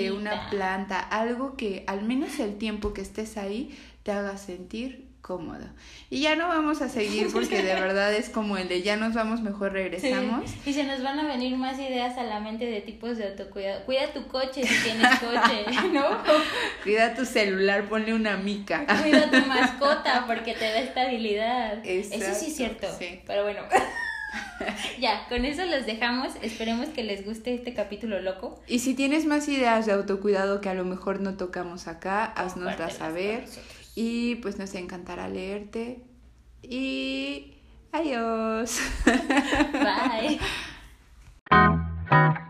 planta, 0.51 1.01
algo 1.01 1.57
que 1.57 1.85
al 1.87 2.03
menos 2.03 2.39
el 2.39 2.59
tiempo 2.59 2.93
que 2.93 3.01
estés 3.01 3.37
ahí 3.37 3.77
te 4.03 4.13
haga 4.13 4.37
sentir 4.37 5.09
cómodo. 5.21 5.67
Y 6.09 6.21
ya 6.21 6.37
no 6.37 6.49
vamos 6.49 6.81
a 6.81 6.89
seguir 6.89 7.31
porque 7.33 7.63
de 7.63 7.75
verdad 7.81 8.15
es 8.15 8.31
como 8.31 8.57
el 8.57 8.69
de 8.69 8.83
ya 8.83 8.97
nos 8.97 9.13
vamos, 9.15 9.43
mejor 9.43 9.73
regresamos. 9.73 10.51
Y 10.65 10.73
se 10.73 10.85
nos 10.85 11.03
van 11.03 11.19
a 11.19 11.27
venir 11.27 11.57
más 11.57 11.79
ideas 11.79 12.17
a 12.17 12.25
la 12.25 12.41
mente 12.41 12.65
de 12.65 12.81
tipos 12.81 13.19
de 13.19 13.29
autocuidado. 13.29 13.85
Cuida 13.85 14.13
tu 14.13 14.27
coche 14.27 14.67
si 14.67 14.85
tienes 14.85 15.19
coche, 15.19 15.89
¿no? 15.93 16.23
Cuida 16.83 17.15
tu 17.15 17.27
celular, 17.27 17.89
ponle 17.89 18.15
una 18.15 18.37
mica. 18.39 18.87
Cuida 19.03 19.31
tu 19.31 19.37
mascota 19.47 20.25
porque 20.27 20.55
te 20.55 20.65
da 20.65 20.79
estabilidad. 20.79 21.85
Eso 21.85 22.35
sí 22.35 22.47
es 22.47 22.57
cierto. 22.57 22.87
Pero 23.27 23.43
bueno. 23.43 23.61
ya, 25.01 25.27
con 25.29 25.45
eso 25.45 25.65
los 25.65 25.87
dejamos. 25.87 26.35
Esperemos 26.43 26.89
que 26.89 27.05
les 27.05 27.25
guste 27.25 27.55
este 27.55 27.75
capítulo 27.75 28.21
loco. 28.21 28.61
Y 28.67 28.81
si 28.81 28.95
tienes 28.95 29.27
más 29.27 29.49
ideas 29.49 29.87
de 29.87 29.93
autocuidado 29.93 30.61
que 30.61 30.69
a 30.69 30.75
lo 30.75 30.85
mejor 30.85 31.21
no 31.21 31.37
tocamos 31.37 31.89
acá, 31.89 32.25
haznoslas 32.25 32.95
saber. 32.95 33.45
Y 33.95 34.37
pues 34.37 34.59
nos 34.59 34.75
encantará 34.75 35.29
leerte. 35.29 36.03
Y 36.63 37.55
adiós. 37.93 38.81
Bye. 39.07 40.39